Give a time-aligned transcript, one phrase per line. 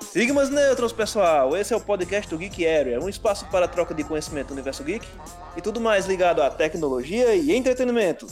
[0.00, 1.56] Sigmas neutros, pessoal!
[1.56, 4.82] Esse é o podcast do Geek Area, um espaço para troca de conhecimento do universo
[4.82, 5.06] geek
[5.56, 8.26] e tudo mais ligado à tecnologia e entretenimento.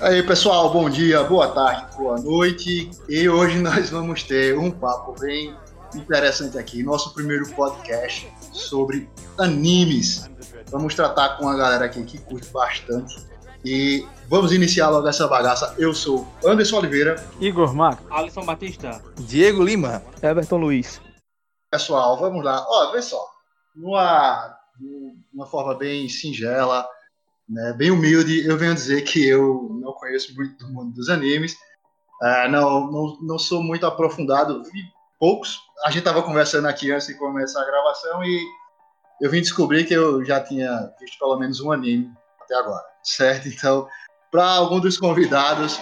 [0.00, 2.90] Aí, pessoal, bom dia, boa tarde, boa noite.
[3.08, 5.56] E hoje nós vamos ter um papo bem
[5.94, 9.08] interessante aqui, nosso primeiro podcast sobre
[9.38, 10.28] animes.
[10.70, 13.16] Vamos tratar com a galera aqui que curte bastante
[13.64, 15.74] e vamos iniciar logo essa bagaça.
[15.78, 17.16] Eu sou Anderson Oliveira.
[17.40, 18.02] Igor Marco.
[18.12, 19.02] Alisson Batista.
[19.16, 20.02] Diego Lima.
[20.22, 21.00] Everton Luiz.
[21.70, 22.64] Pessoal, vamos lá.
[22.68, 23.22] Ó, vê só.
[23.74, 24.56] Numa,
[25.32, 26.88] uma forma bem singela,
[27.48, 31.54] né, bem humilde, eu venho dizer que eu não conheço muito do mundo dos animes.
[32.20, 34.82] Uh, não, não, não sou muito aprofundado, vi
[35.18, 35.58] poucos.
[35.84, 38.44] A gente estava conversando aqui antes de começar a gravação e
[39.20, 42.84] eu vim descobrir que eu já tinha visto pelo menos um anime até agora,
[43.16, 43.48] certo?
[43.48, 43.88] Então,
[44.30, 45.78] para algum dos convidados,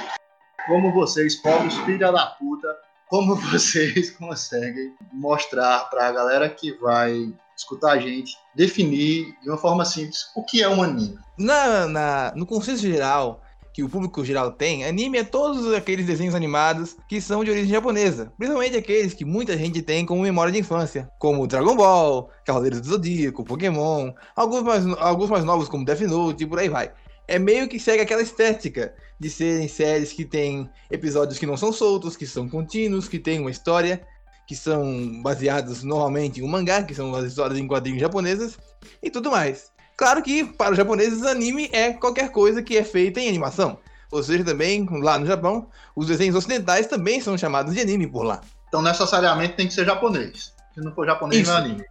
[0.67, 2.69] como vocês, povos filha da puta,
[3.09, 9.57] como vocês conseguem mostrar para a galera que vai escutar a gente definir de uma
[9.57, 11.19] forma simples o que é um anime?
[11.39, 13.41] Na, na, no conceito geral,
[13.77, 17.69] que o público geral tem, anime é todos aqueles desenhos animados que são de origem
[17.69, 18.33] japonesa.
[18.39, 22.89] Principalmente aqueles que muita gente tem como memória de infância, como Dragon Ball, Cavaleiros do
[22.89, 26.91] Zodíaco, Pokémon, alguns mais, alguns mais novos como Death Note e por aí vai.
[27.29, 31.73] É meio que segue aquela estética de serem séries que têm episódios que não são
[31.73, 34.07] soltos, que são contínuos, que têm uma história,
[34.47, 38.57] que são baseados normalmente em um mangá, que são as histórias em quadrinhos japonesas,
[39.03, 39.73] e tudo mais.
[39.97, 43.79] Claro que para os japoneses anime é qualquer coisa que é feita em animação.
[44.13, 48.23] Ou seja, também lá no Japão, os desenhos ocidentais também são chamados de anime por
[48.23, 48.41] lá.
[48.69, 50.55] Então necessariamente tem que ser japonês.
[50.75, 51.51] Se não for japonês, Isso.
[51.51, 51.85] não é anime.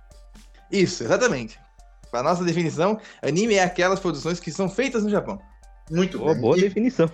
[0.71, 1.59] Isso, exatamente.
[2.15, 5.37] Para nossa definição, anime é aquelas produções que são feitas no Japão.
[5.91, 7.11] Muito Boa, definição.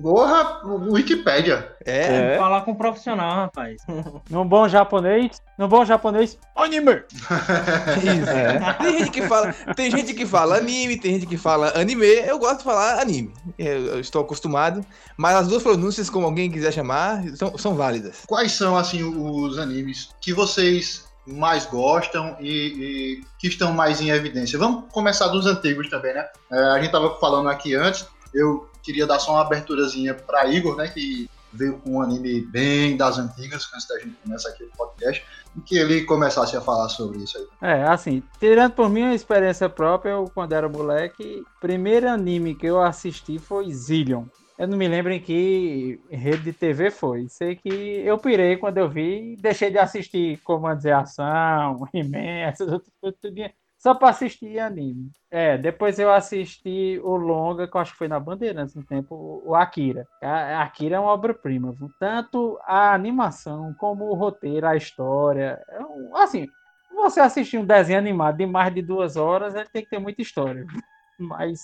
[0.00, 1.72] Porra, Wikipédia.
[1.84, 2.38] É, É.
[2.38, 3.82] Falar com um profissional, rapaz.
[4.30, 7.02] Num bom japonês, num bom japonês, anime.
[7.98, 8.30] isso.
[8.30, 8.72] É.
[8.74, 12.06] Tem gente que fala, tem gente que fala anime, tem gente que fala anime.
[12.06, 13.34] Eu gosto de falar anime.
[13.58, 14.86] Eu, eu estou acostumado,
[15.16, 18.22] mas as duas pronúncias, como alguém quiser chamar, são, são válidas.
[18.28, 24.10] Quais são assim os animes que vocês mais gostam e, e que estão mais em
[24.10, 24.58] evidência?
[24.58, 26.28] Vamos começar dos antigos também, né?
[26.50, 30.76] É, a gente tava falando aqui antes, eu queria dar só uma aberturazinha para Igor,
[30.76, 30.88] né?
[30.88, 35.24] Que veio com um anime bem das antigas, antes da gente começar aqui o podcast,
[35.56, 37.46] e que ele começasse a falar sobre isso aí.
[37.62, 42.66] É, assim, tirando por mim uma experiência própria, eu quando era moleque, primeiro anime que
[42.66, 44.24] eu assisti foi Zillion.
[44.56, 47.28] Eu não me lembro em que rede de TV foi.
[47.28, 52.48] Sei que eu pirei quando eu vi e deixei de assistir Comandos e Ação, He-Man,
[52.48, 55.10] essas outras coisas, só pra assistir anime.
[55.30, 59.42] É, depois eu assisti o longa, que eu acho que foi na Bandeirantes no tempo,
[59.44, 60.06] o Akira.
[60.22, 65.62] A Akira é uma obra-prima, tanto a animação como o roteiro, a história.
[65.68, 65.78] É
[66.22, 66.46] Assim,
[66.94, 70.22] você assistir um desenho animado de mais de duas horas, ele tem que ter muita
[70.22, 70.64] história.
[71.18, 71.60] Mas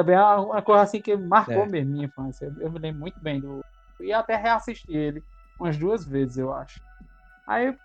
[0.00, 1.66] também é uma coisa assim que marcou É.
[1.66, 2.52] mesmo minha infância.
[2.58, 3.60] Eu- me lembro muito bem do.
[4.00, 5.22] E até reassisti ele
[5.58, 6.80] umas duas vezes, eu acho.
[7.46, 7.76] Aí,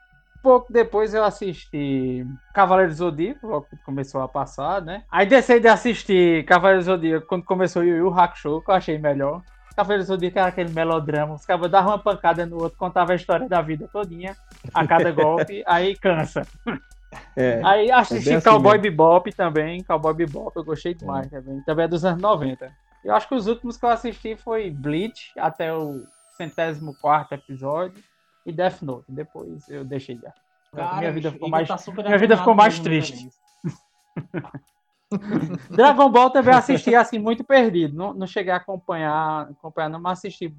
[0.42, 5.04] pouco depois, eu assisti Cavaleiro do Zodíaco, logo que começou a passar, né?
[5.12, 8.76] Aí deixei de assistir Cavaleiro do Zodíaco quando começou o Yu Yu Hakusho, que eu
[8.76, 9.42] achei melhor.
[9.76, 13.16] Cavaleiro do Zodíaco era aquele melodrama, os caras davam uma pancada no outro, contava a
[13.16, 14.38] história da vida todinha,
[14.74, 16.44] a cada golpe, aí cansa.
[17.36, 17.62] É.
[17.64, 18.84] Aí assisti bem assim Cowboy mesmo.
[18.84, 22.72] Bebop também, Cowboy Bebop eu gostei demais também, também é dos anos 90.
[23.04, 26.04] Eu acho que os últimos que eu assisti foi Bleach, até o
[26.38, 28.04] centésimo quarto episódio,
[28.46, 30.98] e Death Note, depois eu deixei de assistir.
[30.98, 33.30] minha vida ficou mais, tá minha vida ficou mais triste.
[35.70, 40.20] Dragon Ball também assisti assim muito perdido, não, não cheguei a acompanhar, acompanhar não, mas
[40.20, 40.54] assisti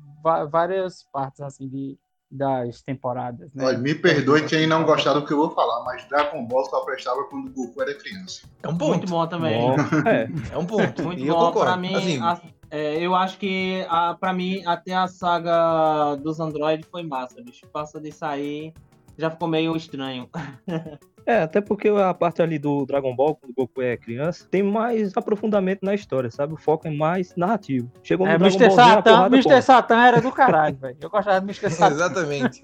[0.51, 1.99] várias partes assim de,
[2.31, 3.65] das temporadas, né?
[3.65, 6.81] Olha, me perdoe quem não gostar do que eu vou falar, mas Dragon Ball só
[6.85, 8.43] prestava quando o Goku era criança.
[8.63, 8.89] É um ponto.
[8.99, 9.59] Muito bom também.
[9.59, 9.77] Bom,
[10.09, 10.29] é.
[10.53, 11.03] É um ponto.
[11.05, 11.47] Muito e eu bom.
[11.47, 11.71] concordo.
[11.73, 16.41] Pra mim, Assim, a- é, eu acho que a, pra mim até a saga dos
[16.41, 17.65] Android foi massa, bicho.
[17.73, 18.75] Passa de sair,
[19.17, 20.29] já ficou meio estranho.
[21.27, 24.63] É, até porque a parte ali do Dragon Ball, quando o Goku é criança, tem
[24.63, 26.55] mais aprofundamento na história, sabe?
[26.55, 27.91] O foco é mais narrativo.
[28.03, 28.67] Chegou no É, Dragon Mr.
[28.67, 29.49] A Satan, porrada Mr.
[29.49, 29.63] come.
[29.63, 30.97] Satan era do caralho, velho.
[31.01, 31.69] Eu gostava do Mr.
[31.75, 31.95] Satan.
[31.95, 32.63] Exatamente.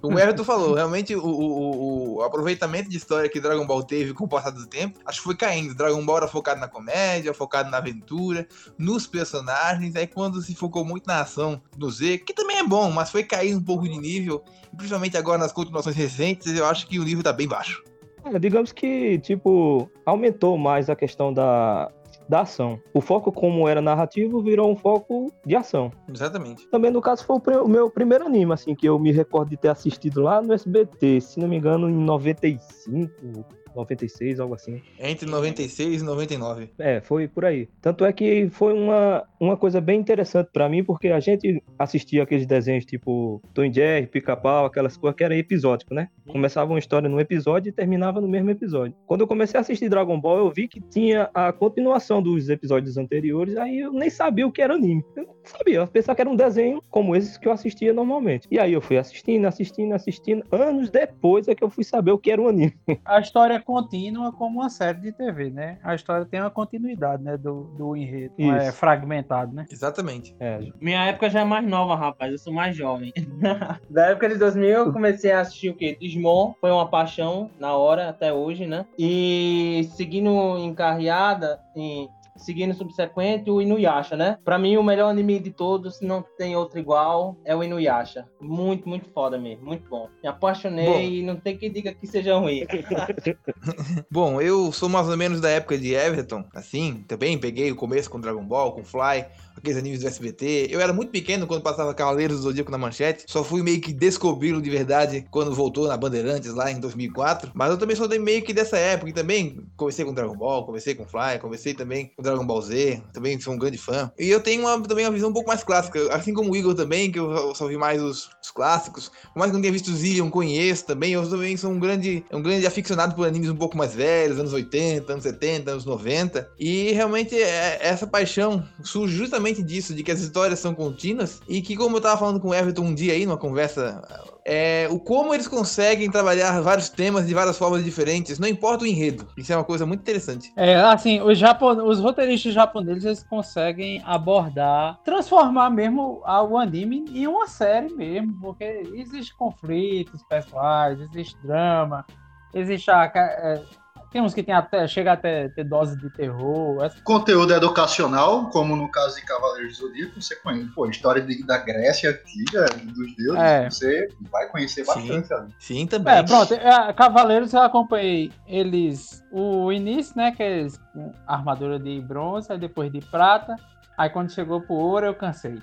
[0.00, 4.14] Como o Everton falou, realmente o, o- o aproveitamento de história que Dragon Ball teve
[4.14, 5.74] com o passar do tempo, acho que foi caindo.
[5.74, 8.48] Dragon Ball era focado na comédia, focado na aventura,
[8.78, 9.94] nos personagens.
[9.94, 13.22] Aí quando se focou muito na ação do Z, que também é bom, mas foi
[13.22, 14.42] caindo um pouco de nível.
[14.72, 17.84] E principalmente agora nas continuações recentes, eu acho que o nível tá bem baixo.
[18.24, 21.90] É, digamos que, tipo, aumentou mais a questão da,
[22.28, 22.80] da ação.
[22.94, 25.90] O foco, como era narrativo, virou um foco de ação.
[26.08, 26.68] Exatamente.
[26.68, 29.68] Também, no caso, foi o, meu primeiro anime, assim, que eu me recordo de ter
[29.68, 33.44] assistido lá no SBT, se não me engano, em 95,
[33.74, 34.82] 96, algo assim.
[34.98, 36.70] Entre 96 e 99.
[36.78, 37.68] É, foi por aí.
[37.80, 42.22] Tanto é que foi uma, uma coisa bem interessante pra mim, porque a gente assistia
[42.22, 46.08] aqueles desenhos tipo Tom Jerry, Pica-Pau, aquelas coisas que era episódico, né?
[46.28, 48.94] Começava uma história num episódio e terminava no mesmo episódio.
[49.06, 52.96] Quando eu comecei a assistir Dragon Ball, eu vi que tinha a continuação dos episódios
[52.96, 55.04] anteriores, aí eu nem sabia o que era anime.
[55.16, 58.46] Eu não sabia, eu pensava que era um desenho como esses que eu assistia normalmente.
[58.50, 60.44] E aí eu fui assistindo, assistindo, assistindo.
[60.50, 62.74] Anos depois é que eu fui saber o que era um anime.
[63.04, 65.78] A história é contínua como uma série de TV, né?
[65.82, 67.36] A história tem uma continuidade, né?
[67.36, 68.34] Do, do enredo.
[68.38, 68.76] É Isso.
[68.76, 69.66] fragmentado, né?
[69.70, 70.34] Exatamente.
[70.40, 72.32] É, Minha época já é mais nova, rapaz.
[72.32, 73.12] Eu sou mais jovem.
[73.88, 75.96] da época de 2000, eu comecei a assistir o quê?
[76.00, 76.54] Digimon.
[76.60, 78.86] Foi uma paixão na hora, até hoje, né?
[78.98, 82.08] E seguindo em carreada, em...
[82.40, 84.38] Seguindo subsequente, o Inuyasha, né?
[84.44, 88.26] Pra mim, o melhor anime de todos, se não tem outro igual, é o Inuyasha.
[88.40, 89.64] Muito, muito foda mesmo.
[89.64, 90.08] Muito bom.
[90.22, 91.00] Me apaixonei Bom.
[91.00, 92.66] e não tem quem diga que seja ruim.
[94.10, 98.10] Bom, eu sou mais ou menos da época de Everton, assim, também peguei o começo
[98.10, 99.26] com Dragon Ball, com Fly,
[99.56, 100.68] aqueles animes do SBT.
[100.70, 103.92] Eu era muito pequeno quando passava Cavaleiros do Zodíaco na manchete, só fui meio que
[103.92, 107.52] descobri-lo de verdade quando voltou na Bandeirantes lá em 2004.
[107.54, 110.94] Mas eu também sou meio que dessa época e também comecei com Dragon Ball, comecei
[110.94, 114.10] com Fly, comecei também com Dragon Ball Z, também sou um grande fã.
[114.18, 116.74] E eu tenho uma, também uma visão um pouco mais clássica, assim como o Igor
[116.74, 119.10] também, que eu só vi mais os, os clássicos.
[119.32, 122.24] Por mais que eu não tenha visto Zillion, conheço também, eu também sou um grande,
[122.32, 126.48] um grande aficionado por animes um pouco mais velhos, anos 80, anos 70, anos 90.
[126.58, 131.60] E realmente é- essa paixão surge justamente disso, de que as histórias são contínuas e
[131.60, 134.02] que, como eu tava falando com o Everton um dia aí, numa conversa,
[134.52, 138.86] é, o como eles conseguem trabalhar vários temas de várias formas diferentes, não importa o
[138.86, 139.28] enredo.
[139.36, 140.52] Isso é uma coisa muito interessante.
[140.56, 141.76] É, assim, os, japon...
[141.84, 148.64] os roteiristas japoneses eles conseguem abordar, transformar mesmo o anime em uma série mesmo, porque
[148.92, 152.04] existe conflitos pessoais, existe drama,
[152.52, 153.62] existe a, é,
[154.10, 156.82] tem uns que tem até, chega até ter dose de terror.
[156.84, 161.44] essa- Conteúdo educacional, como no caso de Cavaleiros do Zodíaco, você conhece, pô, história de-
[161.46, 163.70] da Grécia antiga, dos deuses, É.
[163.70, 164.92] você vai conhecer Sim.
[164.92, 165.54] bastante ali.
[165.58, 166.14] Sim, também.
[166.14, 171.78] É, pronto, é, Cavaleiros eu acompanhei eles, o início, né, que é eles com armadura
[171.78, 173.54] de bronze, aí depois de prata,
[173.96, 175.58] aí quando chegou pro ouro eu cansei.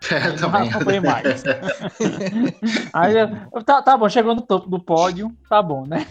[0.10, 0.70] É, Não também.
[0.70, 1.42] acompanhei mais.
[2.92, 6.06] Aí eu, tá, tá bom, chegou no topo do pódio, tá bom, né?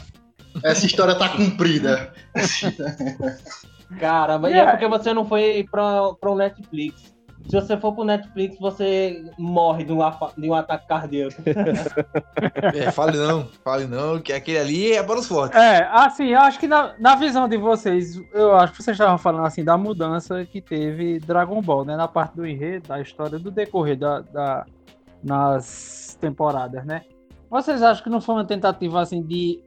[0.63, 2.13] Essa história tá cumprida.
[4.00, 4.57] Caramba, e É.
[4.60, 7.13] é porque você não foi pra, pro Netflix.
[7.48, 10.00] Se você for pro Netflix, você morre de um,
[10.36, 11.36] de um ataque cardíaco.
[12.74, 15.56] É, fale não, fale não, que aquele ali é para os fortes.
[15.60, 19.18] É, assim, eu acho que na, na visão de vocês, eu acho que vocês estavam
[19.19, 21.96] falando assim da mudança que teve Dragon Ball, né?
[21.96, 24.66] Na parte do enredo, da história, do decorrer da, da-
[25.24, 27.04] nas temporadas, né?
[27.50, 29.62] Vocês acham que não foi uma tentativa assim de,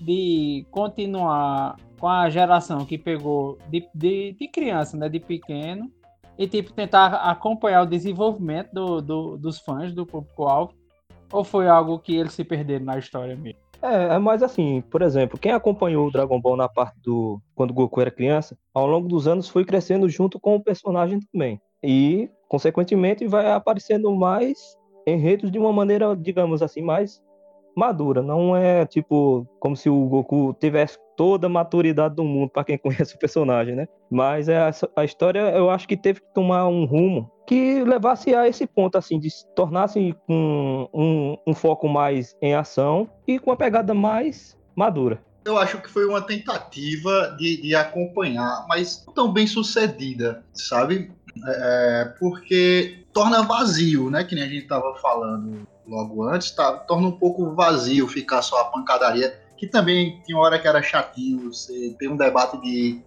[0.00, 5.08] de continuar com a geração que pegou de, de, de criança, né?
[5.08, 5.90] De pequeno,
[6.38, 10.72] e tipo tentar acompanhar o desenvolvimento do, do- dos fãs, do público-alvo?
[11.32, 13.58] Ou foi algo que eles se perderam na história mesmo?
[13.82, 17.74] É, é mais assim, por exemplo, quem acompanhou o Dragon Ball na parte do quando
[17.74, 21.60] Goku era criança, ao longo dos anos foi crescendo junto com o personagem também.
[21.82, 24.76] E, consequentemente, vai aparecendo mais
[25.06, 27.22] enredos de uma maneira, digamos assim, mais
[27.76, 28.22] madura.
[28.22, 32.78] Não é tipo como se o Goku tivesse toda a maturidade do mundo para quem
[32.78, 33.86] conhece o personagem, né?
[34.10, 38.48] Mas é, a história eu acho que teve que tomar um rumo que levasse a
[38.48, 43.50] esse ponto, assim, de se tornasse com um, um foco mais em ação e com
[43.50, 45.22] uma pegada mais madura.
[45.44, 51.12] Eu acho que foi uma tentativa de, de acompanhar, mas não tão bem sucedida, sabe?
[51.46, 54.24] É, porque torna vazio, né?
[54.24, 58.60] Que nem a gente tava falando logo antes, tá, torna um pouco vazio ficar só
[58.60, 63.00] a pancadaria, que também tinha hora que era chatinho, você ter um debate de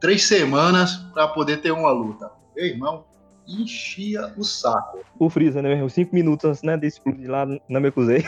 [0.00, 2.30] três semanas para poder ter uma luta.
[2.56, 3.04] Meu irmão,
[3.46, 4.98] enchia o saco.
[5.18, 5.82] O Freeza, né?
[5.82, 8.24] Os cinco minutos antes né, de explodir lá na Mekuzei.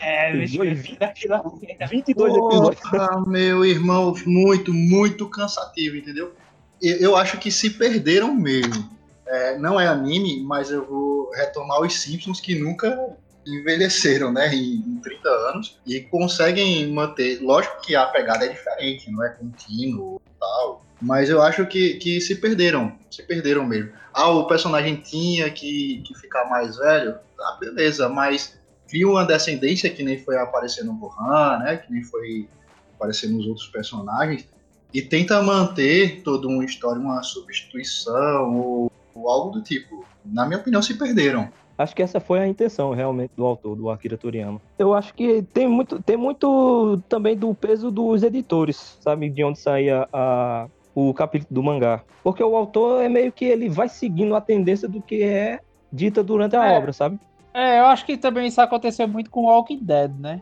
[0.00, 1.42] É, bicho, Dois- daquela-
[1.90, 2.80] 22 episódios.
[2.88, 6.32] Porra, meu irmão, muito, muito cansativo, entendeu?
[6.80, 8.88] Eu, eu acho que se perderam mesmo.
[9.32, 14.74] É, não é anime, mas eu vou retomar os Simpsons que nunca envelheceram, né, em,
[14.74, 17.40] em 30 anos e conseguem manter.
[17.40, 22.20] Lógico que a pegada é diferente, não é contínuo tal, mas eu acho que, que
[22.20, 23.92] se perderam, se perderam mesmo.
[24.12, 29.88] Ah, o personagem tinha que, que ficar mais velho, tá, beleza, mas cria uma descendência
[29.88, 31.78] que nem foi aparecer no Gohan, né?
[31.78, 32.46] Que nem foi
[32.94, 34.46] aparecer nos outros personagens.
[34.92, 40.04] e tenta manter toda uma história, uma substituição ou, ou algo do tipo.
[40.24, 41.48] Na minha opinião, se perderam.
[41.76, 44.60] Acho que essa foi a intenção realmente do autor, do Akira Toriyama.
[44.78, 49.58] Eu acho que tem muito, tem muito também do peso dos editores, sabe, de onde
[49.58, 52.02] saía a, o capítulo do mangá.
[52.22, 55.60] Porque o autor é meio que ele vai seguindo a tendência do que é
[55.92, 56.76] dita durante a É.
[56.78, 57.18] obra, sabe?
[57.54, 60.40] É, eu acho que também isso aconteceu muito com Walking Dead, né?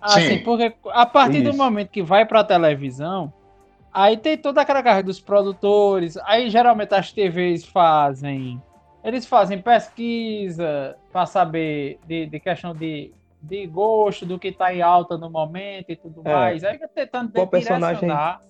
[0.00, 0.44] Assim, Sim.
[0.44, 1.58] porque a partir do Isso.
[1.58, 3.32] momento que vai pra televisão,
[3.92, 8.60] aí tem toda aquela carga dos produtores, aí geralmente as TVs fazem.
[9.02, 14.82] Eles fazem pesquisa pra saber de, de questão de, de gosto, do que tá em
[14.82, 16.32] alta no momento e tudo É.
[16.32, 16.64] mais.
[16.64, 18.42] Aí fica tentando Qual personagem- direcionar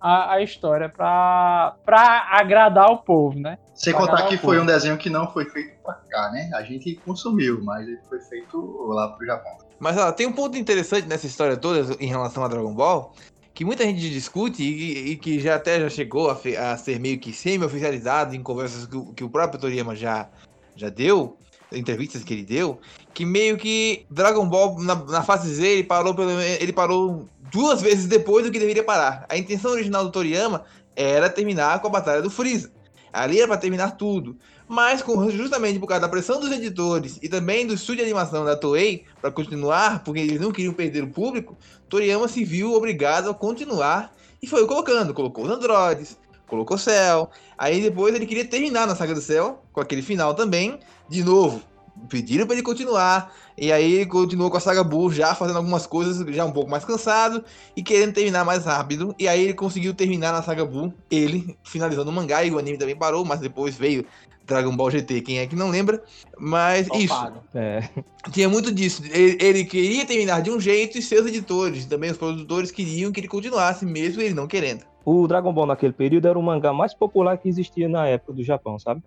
[0.00, 3.56] a, a história pra, pra agradar o povo, né?
[3.74, 6.50] Sem Vai contar que foi um desenho que não foi feito pra cá, né?
[6.54, 9.56] A gente consumiu, mas ele foi feito lá pro Japão.
[9.80, 13.12] Mas ó, tem um ponto interessante nessa história toda em relação a Dragon Ball,
[13.54, 16.38] que muita gente discute e, e que já até já chegou a,
[16.72, 20.28] a ser meio que semi-oficializado em conversas que, que o próprio Toriyama já,
[20.74, 21.38] já deu,
[21.72, 22.80] entrevistas que ele deu,
[23.14, 27.80] que meio que Dragon Ball na, na fase Z ele parou, pelo, ele parou duas
[27.82, 29.24] vezes depois do que deveria parar.
[29.28, 30.64] A intenção original do Toriyama
[30.96, 32.73] era terminar com a Batalha do Freeza.
[33.14, 34.36] Ali era pra terminar tudo.
[34.66, 38.44] Mas com- justamente por causa da pressão dos editores e também do estúdio de animação
[38.44, 41.56] da Toei para continuar, porque eles não queriam perder o público,
[41.88, 47.80] Toriyama se viu obrigado a continuar e foi colocando, colocou os androides, colocou Cell, aí
[47.80, 51.62] depois ele queria terminar na saga do Cell com aquele final também, de novo.
[52.08, 55.86] Pediram para ele continuar, e aí ele continuou com a saga Buu, já fazendo algumas
[55.86, 57.44] coisas, já um pouco mais cansado,
[57.76, 59.14] e querendo terminar mais rápido.
[59.18, 62.78] E aí ele conseguiu terminar na saga Buu, ele finalizando o mangá, e o anime
[62.78, 64.04] também parou, mas depois veio
[64.46, 66.02] Dragon Ball GT, quem é que não lembra?
[66.38, 67.32] Mas isso.
[67.54, 67.88] É.
[68.30, 69.02] tinha muito disso.
[69.10, 73.20] Ele, ele queria terminar de um jeito e seus editores, também os produtores, queriam que
[73.20, 74.84] ele continuasse, mesmo ele não querendo.
[75.04, 78.42] O Dragon Ball naquele período era o mangá mais popular que existia na época do
[78.42, 79.02] Japão, sabe?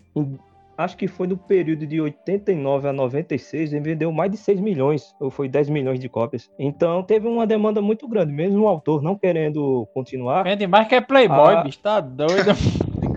[0.77, 5.15] Acho que foi no período de 89 a 96, ele vendeu mais de 6 milhões,
[5.19, 6.51] ou foi 10 milhões de cópias.
[6.59, 10.43] Então teve uma demanda muito grande, mesmo o autor não querendo continuar.
[10.43, 11.63] Vende mais que é Playboy, Ah.
[11.63, 12.51] bicho, tá doido.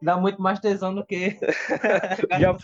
[0.00, 1.36] Dá muito mais tesão do que.
[2.40, 2.56] Já-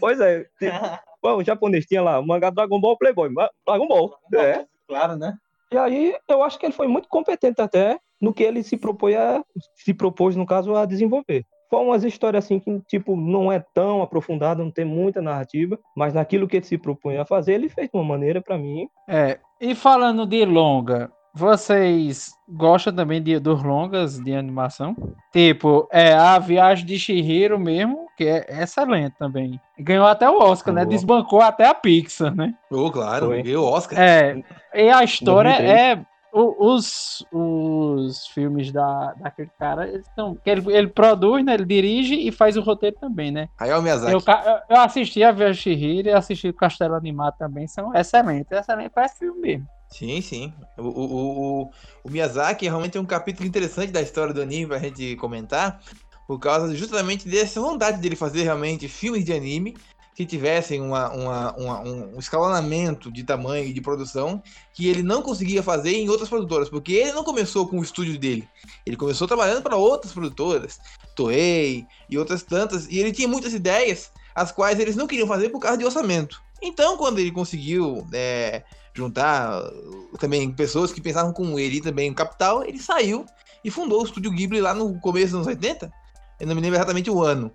[0.00, 0.70] Pois é, tem-
[1.22, 3.30] bom, o japonês tinha lá o mangá Dragon Ball Playboy,
[3.66, 4.14] Dragon Ball.
[4.34, 4.64] É.
[4.88, 5.34] Claro, né?
[5.70, 9.16] E aí eu acho que ele foi muito competente até no que ele se propôs
[9.16, 9.42] a,
[9.74, 11.44] se propôs no caso a desenvolver.
[11.72, 16.12] Foi umas histórias assim que tipo não é tão aprofundada, não tem muita narrativa, mas
[16.12, 18.90] naquilo que ele se propunha a fazer, ele fez de uma maneira pra mim.
[19.08, 24.94] É, e falando de longa, vocês gostam também de, dos longas de animação?
[25.32, 29.58] Tipo, é a Viagem de Chihiro mesmo, que é excelente também.
[29.78, 30.84] Ganhou até o Oscar, né?
[30.84, 30.94] Boa.
[30.94, 32.52] Desbancou até a Pixar, né?
[32.70, 33.98] Oh, claro, ganhou o Oscar.
[33.98, 34.42] É,
[34.74, 35.80] e a história 2003.
[35.80, 36.11] é.
[36.32, 40.06] O- os, os filmes da, daquele cara, eles
[40.42, 41.54] que Ele, ele produz, né?
[41.54, 43.48] Ele dirige e faz o roteiro também, né?
[43.58, 44.12] Hayao Miyazaki.
[44.12, 44.34] Eu,
[44.68, 48.92] eu assisti a Viagem de Chihiro e assisti o Castelo Animado também, são excelentes, excelentes,
[48.94, 49.66] parece filme mesmo.
[49.90, 50.54] Sim, sim.
[50.78, 51.70] O, o, o, o-
[52.04, 55.80] o Miyazaki realmente é um capítulo interessante da história do anime pra gente comentar,
[56.26, 59.76] por causa justamente dessa vontade dele fazer realmente filmes de anime
[60.14, 64.42] que tivessem uma, uma- uma- um escalonamento de tamanho e de produção
[64.74, 68.18] que ele não conseguia fazer em outras produtoras, porque ele não começou com o estúdio
[68.18, 68.48] dele,
[68.84, 70.78] ele começou trabalhando para outras produtoras,
[71.14, 75.48] Toei e outras tantas, e ele tinha muitas ideias, as quais eles não queriam fazer
[75.50, 76.42] por causa de orçamento.
[76.62, 78.62] Então, quando ele conseguiu é,
[78.94, 83.26] juntar uh, também pessoas que pensavam como ele e também o capital, ele saiu
[83.64, 85.90] e fundou o Estúdio Ghibli lá no começo dos anos 80.
[86.38, 87.52] Eu não me lembro exatamente o ano.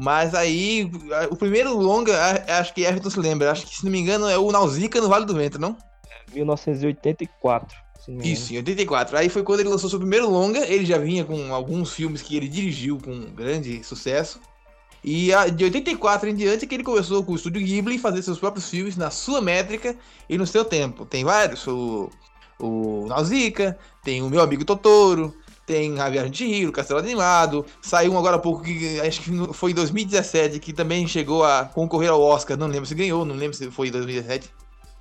[0.00, 0.88] Mas aí,
[1.28, 4.28] o primeiro longa, a- acho que Everton se lembra, acho que se não me engano
[4.28, 5.76] é o Nausicaa no Vale do Vento, não?
[6.32, 7.76] 1984.
[8.00, 8.32] se não me engano.
[8.32, 9.16] Isso, em 84.
[9.16, 12.36] Aí foi quando ele lançou seu primeiro longa, ele já vinha com alguns filmes que
[12.36, 14.40] ele dirigiu com grande sucesso.
[15.02, 18.38] E de 84 em diante é que ele começou com o Estúdio Ghibli fazer seus
[18.38, 19.96] próprios filmes na sua métrica
[20.28, 21.06] e no seu tempo.
[21.06, 22.10] Tem vários, o,
[22.58, 25.34] o Nausicaa, tem o Meu Amigo Totoro,
[25.68, 29.30] tem A Viagem de Chihiro, Castelo Animado, saiu um agora há pouco, que acho que
[29.52, 33.34] foi em 2017, que também chegou a concorrer ao Oscar, não lembro se ganhou, não
[33.36, 34.50] lembro se foi em 2017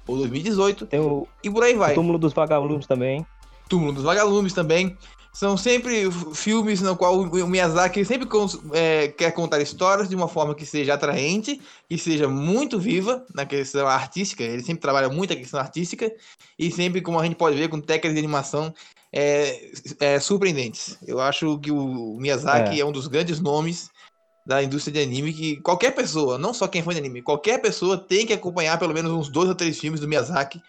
[0.06, 1.94] ou 2018, Tem o, e por aí vai.
[1.94, 3.26] o Túmulo dos Vagalumes também.
[3.70, 4.98] Túmulo dos Vagalumes também.
[5.38, 8.28] São sempre filmes no qual o Miyazaki sempre
[8.74, 13.46] é, quer contar histórias de uma forma que seja atraente, que seja muito viva na
[13.46, 14.44] questão artística.
[14.44, 16.12] Ele sempre trabalha muito a questão artística
[16.58, 18.74] e sempre, como a gente pode ver, com técnicas de animação
[19.14, 20.98] é, é, surpreendentes.
[21.06, 22.80] Eu acho que o Miyazaki é.
[22.80, 22.86] É.
[22.86, 23.92] um dos grandes nomes
[24.44, 27.96] da indústria de anime que qualquer pessoa, não só quem foi de anime, qualquer pessoa
[27.96, 30.60] tem que acompanhar pelo menos uns dois ou três filmes do Miyazaki,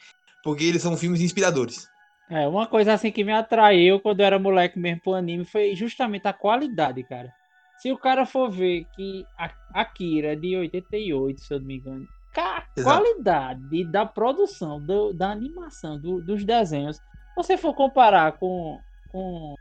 [0.44, 1.88] porque eles são filmes inspiradores.
[2.30, 5.74] É, uma coisa assim que me atraiu quando eu era moleque mesmo pro anime foi
[5.74, 7.32] justamente a qualidade, cara.
[7.78, 11.76] Se o cara for ver que a Akira é de 88, se eu não me
[11.76, 12.06] engano,
[12.36, 13.02] a Exato.
[13.02, 17.02] qualidade da produção, do- da animação, do- dos desenhos, se
[17.36, 19.54] você for comparar com, com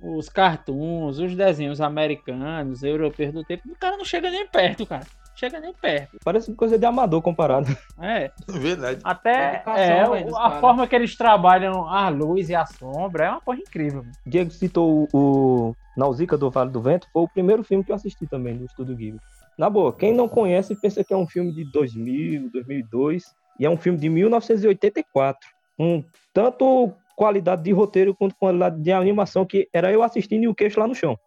[0.00, 5.06] os cartoons, os desenhos americanos, europeus do tempo, o cara não chega nem perto, cara.
[5.34, 6.18] Chega nem perto.
[6.24, 7.66] Parece coisa de amador comparado.
[8.00, 8.30] É.
[8.48, 9.00] Verdade.
[9.02, 10.60] Até é, dos a caras.
[10.60, 14.02] forma que eles trabalham a luz e a sombra é uma coisa incrível.
[14.02, 14.12] mano.
[14.26, 17.96] Diego citou o, o Nausicaa do Vale do Vento, foi o primeiro filme que eu
[17.96, 19.20] assisti também do Estúdio Ghibli.
[19.58, 23.24] Na boa, quem não conhece pensa que é um filme de 2000, 2002,
[23.58, 25.48] e é um filme de 1984.
[25.78, 30.54] Um tanto qualidade de roteiro quanto qualidade de animação que era eu assistindo e o
[30.54, 31.18] queixo lá no chão.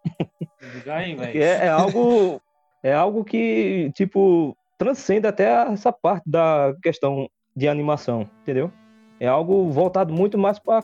[0.74, 2.42] Diga aí, é, é algo
[2.84, 8.72] é algo que tipo transcende até essa parte da questão de animação, entendeu?
[9.20, 10.84] É algo voltado muito mais para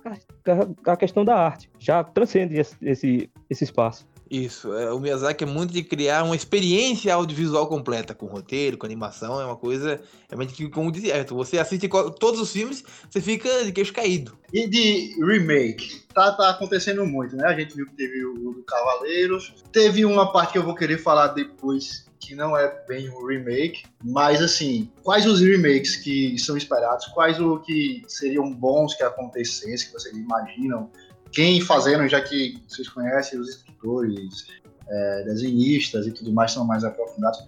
[0.88, 1.70] a questão da arte.
[1.78, 4.08] Já transcende esse, esse, esse espaço.
[4.34, 8.86] Isso, é, o Miyazaki é muito de criar uma experiência audiovisual completa, com roteiro, com
[8.88, 11.88] animação, é uma coisa, realmente que, como disse Everton, você assiste
[12.20, 14.36] todos os filmes, você fica de queixo caído.
[14.52, 16.02] E de remake?
[16.16, 17.46] Tá, tá acontecendo muito, né?
[17.46, 19.54] A gente viu que teve o do Cavaleiros.
[19.72, 23.84] Teve uma parte que eu vou querer falar depois, que não é bem um remake.
[24.04, 27.06] Mas, assim, quais os remakes que são esperados?
[27.14, 30.90] Quais o que seriam bons que acontecessem, que vocês imaginam?
[31.32, 34.48] Quem fazendo, já que vocês conhecem os escritores,
[34.88, 37.40] é, desenhistas e tudo mais, são mais aprofundados.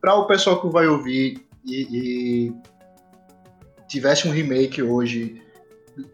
[0.00, 2.52] Para o pessoal que vai ouvir e, e
[3.88, 5.42] tivesse um remake hoje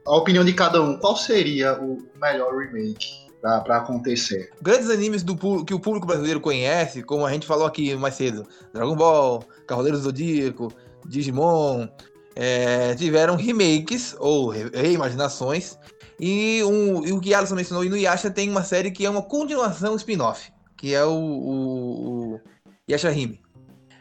[0.07, 4.51] a opinião de cada um, qual seria o melhor remake pra acontecer?
[4.63, 8.47] Grandes animes do, que o público brasileiro conhece, como a gente falou aqui mais cedo,
[8.73, 10.73] Dragon Ball, Cavaleiros do Zodíaco,
[11.05, 11.89] Digimon,
[12.37, 15.77] é, tiveram remakes ou re- reimaginações.
[16.25, 19.97] E, um, e o que Alisson mencionou, Inuyasha tem uma série que é uma continuação
[19.97, 22.41] spin-off, que é o, o, o
[22.89, 23.43] Yashahime.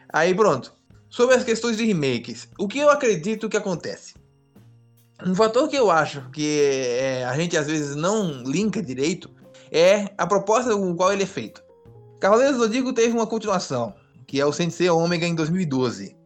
[0.08, 0.72] Aí pronto.
[1.10, 4.14] Sobre as questões de remakes, o que eu acredito que acontece?
[5.26, 9.28] Um fator que eu acho que é, a gente às vezes não linka direito
[9.72, 11.60] é a proposta com qual ele é feito.
[12.20, 13.92] Cavaleiros do Zodíaco teve uma continuação,
[14.28, 16.16] que é o Sensei Omega em 2012.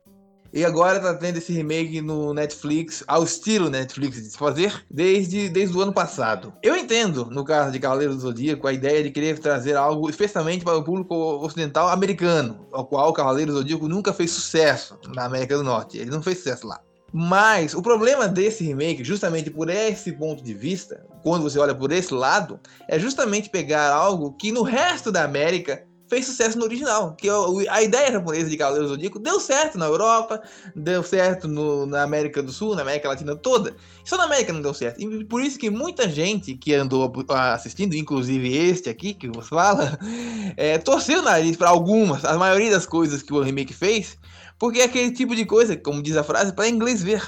[0.57, 5.51] E agora tá tendo esse remake no Netflix, ao estilo Netflix de se fazer, desde,
[5.51, 6.51] desde o ano passado.
[6.63, 10.65] Eu entendo, no caso de Cavaleiros do Zodíaco, a ideia de querer trazer algo especialmente
[10.65, 15.59] para o público ocidental americano, ao qual Cavaleiros do Zodíaco nunca fez sucesso na América
[15.59, 15.99] do Norte.
[15.99, 16.81] Ele não fez sucesso lá.
[17.13, 21.93] Mas o problema desse remake, justamente por esse ponto de vista, quando você olha por
[21.93, 27.15] esse lado, é justamente pegar algo que no resto da América fez sucesso no original.
[27.15, 27.29] Que
[27.69, 30.43] a ideia japonesa de Cavaleiros do Zodíaco deu certo na Europa,
[30.75, 33.75] deu certo no- na América do Sul, na América Latina toda.
[34.05, 35.01] Só na América não deu certo.
[35.01, 39.99] E por isso que muita gente que andou assistindo, inclusive este aqui que você fala,
[40.57, 44.17] é, torceu o nariz para algumas, a maioria das coisas que o remake fez,
[44.59, 47.23] porque é aquele tipo de coisa, como diz a frase, para inglês ver.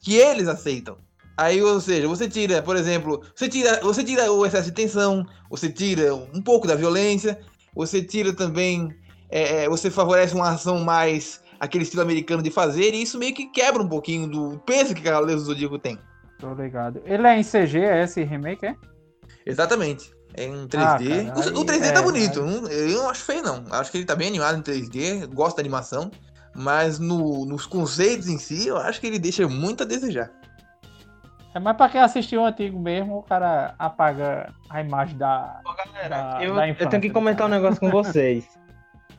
[0.00, 0.98] Que eles aceitam.
[1.36, 5.26] Aí, ou seja, você tira, por exemplo, você tira, você tira o excesso de tensão,
[5.50, 7.40] você tira um pouco da violência,
[7.74, 8.88] você tira também,
[9.30, 13.34] é, é, você favorece uma ação mais aquele estilo americano de fazer, e isso meio
[13.34, 15.98] que quebra um pouquinho do peso que Cavaleiros do Zodíaco tem.
[16.38, 17.00] Tô ligado.
[17.06, 18.74] Ele é em CG, é esse remake, é?
[19.46, 20.12] Exatamente.
[20.36, 21.30] É em 3D.
[21.30, 22.40] Ah, cara, o, o aí 3D é, tá bonito.
[22.42, 23.64] aí- Eu não acho feio, não.
[23.70, 25.26] Acho que ele tá bem animado em 3D.
[25.32, 26.10] Gosto da animação.
[26.56, 30.30] Mas no- nos conceitos em si, eu acho que ele deixa muito a desejar.
[31.54, 35.60] É mais pra quem assistiu o antigo mesmo, o cara apaga a imagem da.
[36.08, 37.62] da- eu, da eu infância tenho que comentar um cara.
[37.62, 38.44] negócio com vocês.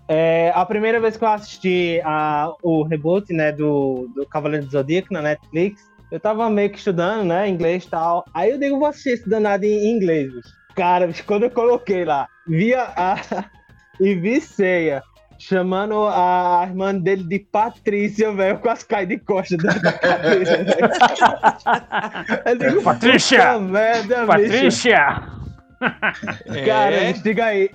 [0.07, 4.71] É, a primeira vez que eu assisti a, o reboot né, do, do Cavaleiro do
[4.71, 8.23] Zodíaco na Netflix, eu tava meio que estudando, né, inglês e tal.
[8.33, 10.31] Aí eu digo, vou assistir esse danado em inglês.
[10.75, 13.15] Cara, quando eu coloquei lá, via a.
[13.99, 15.01] e vi ceia.
[15.37, 18.55] Chamando a irmã dele de Patrícia, velho.
[18.55, 19.73] Eu quase caí de costas da.
[22.45, 23.59] Eu digo, Patrícia!
[23.59, 24.27] merda, bicho.
[24.27, 25.35] Patrícia!
[26.65, 27.69] Cara, é, diga aí.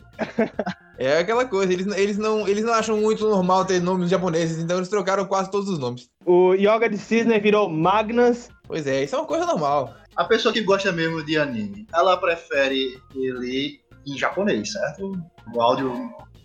[0.98, 1.72] é aquela coisa.
[1.72, 5.50] Eles, eles, não, eles não acham muito normal ter nomes japoneses, então eles trocaram quase
[5.50, 6.08] todos os nomes.
[6.24, 8.48] O Yoga de Cisne virou Magnus.
[8.66, 9.94] Pois é, isso é uma coisa normal.
[10.16, 15.12] A pessoa que gosta mesmo de anime, ela prefere ele em japonês, certo?
[15.54, 15.92] O áudio,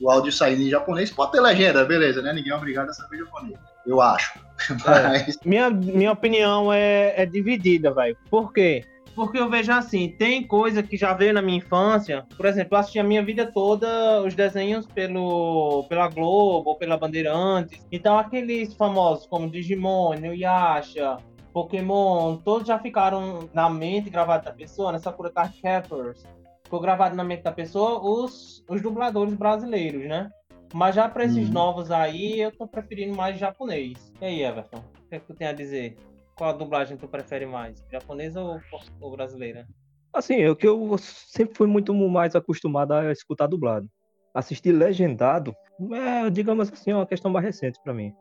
[0.02, 2.34] o áudio saindo em japonês pode ter legenda, beleza, né?
[2.34, 3.58] Ninguém é obrigado a saber japonês.
[3.86, 4.40] Eu acho.
[4.86, 8.18] Mas Minha, minha opinião é, é dividida, velho.
[8.30, 8.84] Por quê?
[9.16, 12.26] Porque eu vejo assim, tem coisa que já veio na minha infância.
[12.36, 16.98] Por exemplo, eu assisti a minha vida toda os desenhos pelo, pela Globo ou pela
[16.98, 17.88] Bandeirantes.
[17.90, 21.18] Então, aqueles famosos como Digimon, Inuyasha,
[21.54, 25.00] Pokémon, todos já ficaram na mente gravados da pessoa, né?
[25.00, 26.26] Sakura Card Captors.
[26.66, 30.30] Ficou gravado na mente da pessoa os, os dubladores brasileiros, né?
[30.74, 31.54] Mas já para esses Uhum.
[31.54, 34.12] novos aí, eu tô preferindo mais japonês.
[34.20, 34.78] E aí, Everton?
[34.78, 35.96] O que é que tu tem a dizer?
[36.36, 37.86] Qual a dublagem tu prefere mais?
[37.90, 38.60] Japonesa ou,
[39.00, 39.68] ou brasileira?
[40.12, 43.88] Assim, é o que eu sempre fui muito mais acostumado a escutar dublado.
[44.34, 45.56] Assistir legendado
[45.92, 48.14] é, digamos assim, uma questão mais recente pra mim.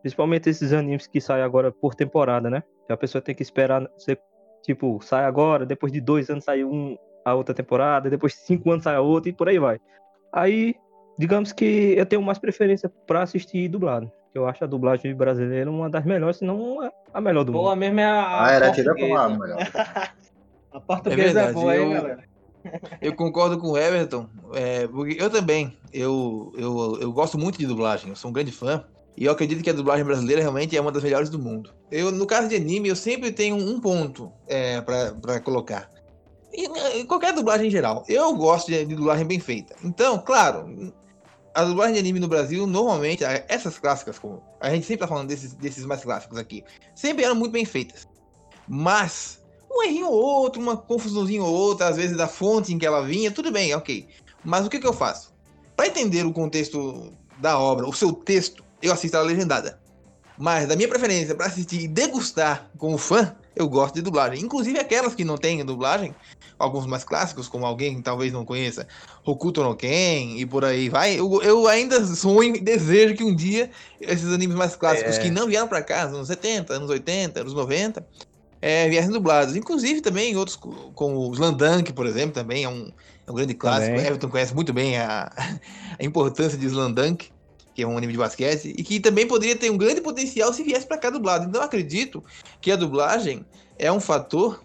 [0.00, 2.62] Principalmente esses animes que saem agora por temporada, né?
[2.86, 4.18] Que a pessoa tem que esperar, você,
[4.62, 8.70] tipo, sai agora, depois de dois anos sai um, a outra temporada, depois de cinco
[8.70, 9.78] anos sai a outra e por aí vai.
[10.32, 10.74] Aí,
[11.18, 14.10] digamos que eu tenho mais preferência pra assistir dublado.
[14.34, 16.78] Eu acho a dublagem brasileira uma das melhores, se não
[17.12, 17.80] a melhor do Boa mundo.
[17.80, 19.40] mesmo é a, a Ah, era tida como a portuguesa.
[19.54, 19.72] melhor.
[20.72, 22.24] A portuguesa é, verdade, boa, hein, eu- galera?
[23.02, 27.66] Eu concordo com o Everton, é, porque eu também, eu, eu, eu gosto muito de
[27.66, 28.84] dublagem, eu sou um grande fã,
[29.18, 31.70] e eu acredito que a dublagem brasileira realmente é uma das melhores do mundo.
[31.90, 35.90] Eu, no caso de anime, eu sempre tenho um ponto é, pra colocar.
[36.52, 39.74] E, qualquer dublagem em geral, eu gosto de, de dublagem bem feita.
[39.82, 40.92] Então, claro,
[41.54, 45.08] a dublagem de anime no Brasil, normalmente, a- essas clássicas, como a gente sempre tá
[45.08, 48.06] falando desses, desses mais clássicos aqui, sempre eram muito bem feitas.
[48.68, 52.86] Mas um errinho ou outro, uma confusãozinha ou outra, às vezes da fonte em que
[52.86, 54.08] ela vinha, tudo bem, ok.
[54.44, 55.32] Mas o que, que eu faço?
[55.76, 59.80] Para entender o contexto da obra, o seu texto, eu assisto ela legendada.
[60.38, 64.40] Mas da minha preferência para assistir e degustar como fã, eu gosto de dublagem.
[64.44, 66.14] Inclusive aquelas que não têm dublagem,
[66.58, 68.86] alguns mais clássicos, como alguém que talvez não conheça,
[69.24, 71.18] Hokuto no Ken e por aí vai.
[71.18, 75.20] Eu, eu ainda sonho e desejo que um dia esses animes mais clássicos É.
[75.20, 78.06] que não vieram para cá, nos anos 70, anos 80, anos 90,
[78.60, 79.56] é, viessem dublados.
[79.56, 82.92] Inclusive também outros, co- como o Slandunk, por exemplo, também é um,
[83.26, 83.90] é um grande clássico.
[83.90, 84.06] Também.
[84.06, 85.32] Everton conhece muito bem a,
[85.98, 87.31] a importância de Slandunk,
[87.74, 90.62] que é um anime de basquete, e que também poderia ter um grande potencial se
[90.62, 91.46] viesse para cá dublado.
[91.48, 92.22] Então acredito
[92.60, 93.44] que a dublagem
[93.78, 94.62] é um fator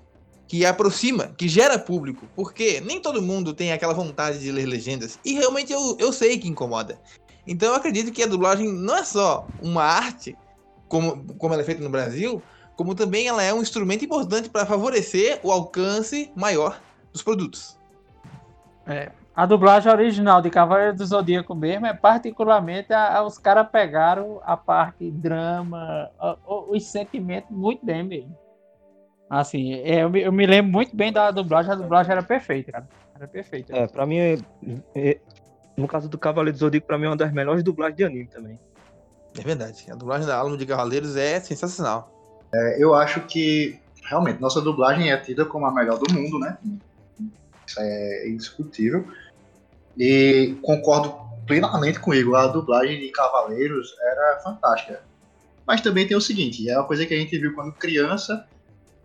[0.47, 5.19] que aproxima, que gera público, porque nem todo mundo tem aquela vontade de ler legendas,
[5.23, 6.99] e realmente eu, eu sei que incomoda.
[7.45, 10.35] Então eu acredito que a dublagem não é só uma arte,
[10.87, 12.41] como, como ela é feita no Brasil,
[12.75, 17.77] como também ela é um instrumento importante para favorecer o alcance maior dos produtos.
[18.85, 23.67] É, a dublagem original de Cavaleiro do Zodíaco mesmo é particularmente a, a- os caras
[23.71, 26.35] pegaram a parte drama, a-
[26.69, 28.35] os sentimentos muito bem mesmo.
[29.29, 32.71] Assim, é, eu, me, eu me lembro muito bem da dublagem, a dublagem era perfeita,
[32.71, 32.89] cara.
[33.15, 33.77] Era perfeita.
[33.77, 34.37] É, pra mim, é-
[34.95, 35.19] é-
[35.77, 38.27] no caso do Cavaleiro do Zodíaco, pra mim é uma das melhores dublagens de anime
[38.27, 38.59] também.
[39.37, 39.85] É verdade.
[39.91, 42.11] A dublagem da Alma de Cavaleiros é sensacional.
[42.51, 46.57] É, eu acho que realmente nossa dublagem é tida como a melhor do mundo, né?
[47.67, 49.05] Isso é indiscutível.
[49.97, 55.01] E concordo plenamente com o Igor, a dublagem de Cavaleiros era fantástica.
[55.65, 58.47] Mas também tem o seguinte, é uma coisa que a gente viu quando criança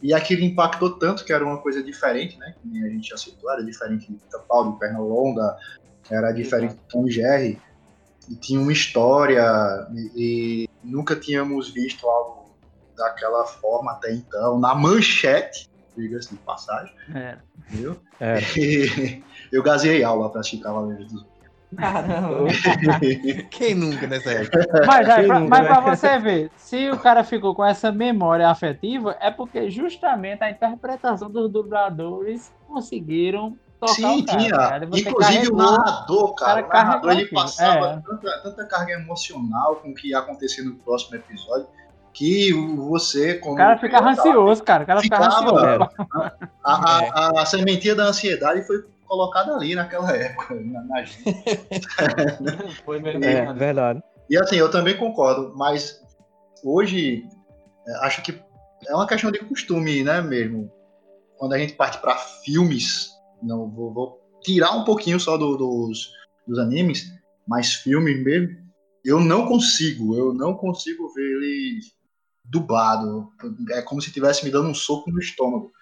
[0.03, 2.55] e aquilo impactou tanto que era uma coisa diferente, né?
[2.61, 5.57] Que a gente já citou, era diferente de Pica-Pau, de Pernalonga,
[6.11, 7.61] era diferente de Tom Jerry.
[8.29, 9.45] E tinha uma história
[9.95, 12.51] e, e nunca tínhamos visto algo
[12.97, 17.37] daquela forma até então, na manchete, diga-se de passagem, É.
[17.69, 17.97] viu?
[18.21, 18.39] É.
[18.57, 21.33] E eu gazei aula para assistir Cavaleiros do
[21.77, 22.49] Caramba.
[23.51, 24.59] Quem nunca nessa época?
[24.87, 25.69] Mas, aí, Quem pra, nunca, mas né?
[25.69, 30.51] pra você ver, se o cara ficou com essa memória afetiva, é porque justamente a
[30.51, 34.39] interpretação dos dubladores conseguiram tocar Sim, o cara.
[34.39, 34.51] tinha.
[34.51, 34.85] cara.
[34.85, 38.11] Inclusive o narrador, cara, cara o narrador ele passava é.
[38.11, 41.67] tanta, tanta carga emocional com o que ia acontecer no próximo episódio
[42.13, 44.85] que você, como O cara ficava ansioso, cara.
[44.85, 45.91] O cara ficava Ficava, ansioso.
[46.63, 51.23] a, a, a sementinha da ansiedade foi colocada ali naquela época, na, na gente.
[52.85, 53.25] Foi mesmo.
[53.25, 53.59] É, mano.
[53.59, 54.03] verdade.
[54.31, 56.01] E assim, eu também concordo, mas
[56.65, 57.25] hoje
[57.87, 58.41] é, acho que
[58.89, 60.71] é uma questão de costume, né, mesmo.
[61.37, 63.11] Quando a gente parte para filmes,
[63.43, 66.11] não vou, vou tirar um pouquinho só do- dos,
[66.47, 67.13] dos animes,
[67.47, 68.57] mas filmes mesmo,
[69.05, 71.81] eu não consigo, eu não consigo ver ele
[72.53, 73.33] dublado.
[73.71, 75.73] É como se estivesse me dando um soco no estômago,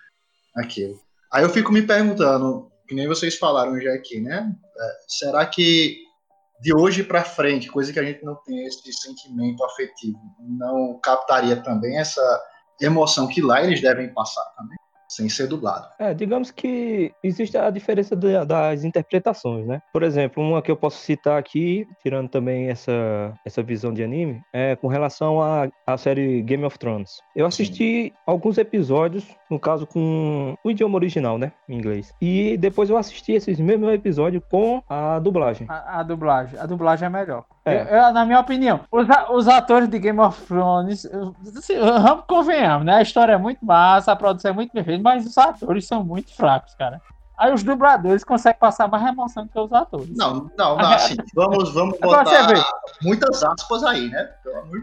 [0.57, 0.99] aquilo.
[1.33, 4.55] Aí eu fico me perguntando, que nem vocês falaram já aqui, né?
[4.79, 5.99] É, será que
[6.61, 11.57] de hoje para frente, coisa que a gente não tem esse sentimento afetivo, não captaria
[11.57, 12.23] também essa
[12.81, 14.77] emoção que lá eles devem passar também,
[15.11, 15.87] sem ser dublado.
[15.99, 19.81] É, digamos que existe a diferença da- das interpretações, né?
[19.93, 24.41] Por exemplo, uma que eu posso citar aqui, tirando também essa, essa visão de anime,
[24.53, 27.11] é com relação à, à série Game of Thrones.
[27.35, 31.53] Eu assisti alguns episódios, no caso com o idioma original, né?
[31.69, 32.13] Em inglês.
[32.21, 35.67] E depois eu assisti esses mesmos episódios com a dublagem.
[35.69, 36.59] A, a dublagem.
[36.59, 37.45] A dublagem é melhor.
[37.65, 41.05] Eu- eu- na minha opinião, os, os atores de Game of Thrones,
[41.57, 42.97] assim, vamos convenhamos, né?
[42.97, 46.35] A história é muito massa, a produção é muito perfeita, mas os atores são muito
[46.35, 47.01] fracos, cara.
[47.39, 50.11] Aí os dubladores conseguem passar mais emoção que os atores.
[50.15, 52.63] Não, não, não, assim, vamos, vamos É botar ver.
[53.03, 54.29] muitas aspas aí, né?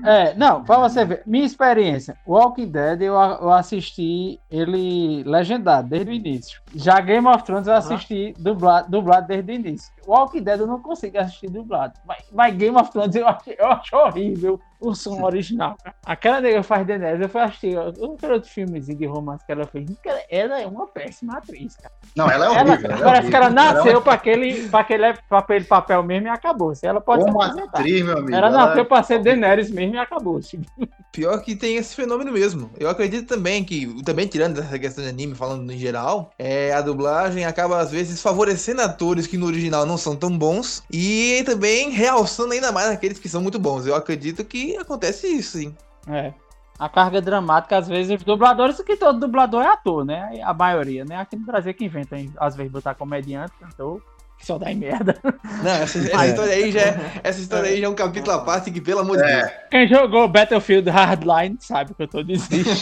[0.03, 6.09] É, não, pra você ver, minha experiência, Walking Dead eu, eu assisti ele legendado desde
[6.09, 6.59] o início.
[6.73, 9.91] Já Game of Thrones eu assisti dublado, dublado desde o início.
[10.07, 11.93] Walking Dead eu não consigo assistir dublado.
[12.05, 15.75] Mas, mas Game of Thrones eu acho, eu acho horrível o som original.
[16.05, 19.89] Aquela nega faz Daenerys, eu fui assistir aquele outro filmezinho de romance que ela fez.
[20.29, 21.93] Ela é uma péssima atriz, cara.
[22.15, 22.91] Não, ela é Ela, horrível.
[22.91, 23.63] ela é parece que ela horrível.
[23.63, 26.75] nasceu Ela pra aquele, pra aquele papel, papel mesmo e acabou.
[26.75, 27.79] Se ela é pode se uma aposentar.
[27.79, 28.35] atriz, meu amigo.
[28.35, 30.39] Ela ela- nasceu pra ser Daenerys mesmo e acabou.
[30.39, 30.65] tipo.
[31.11, 32.69] Pior que tem esse fenômeno mesmo.
[32.79, 36.81] Eu acredito também que, também tirando essa questão de anime, falando em geral, é, a
[36.81, 41.89] dublagem acaba às vezes favorecendo atores que no original não são tão bons e também
[41.89, 43.85] realçando ainda mais aqueles que são muito bons.
[43.85, 45.75] Eu acredito que acontece isso, sim.
[46.07, 46.33] É.
[46.79, 50.39] A carga dramática, às vezes, os dubladores, que todo dublador é ator, né?
[50.43, 51.17] A maioria, né?
[51.17, 52.31] Aqui no Brasil que inventa, hein?
[52.37, 53.99] às vezes, botar comediante, cantor,
[54.37, 55.19] que só dá em merda.
[55.63, 58.39] Não, essa, essa história aí já é, essa história aí já é um capítulo à
[58.39, 59.33] parte que, pelo amor de Deus.
[59.33, 62.69] É, Quem jogou Battlefield Hardline sabe o que eu tô dizendo.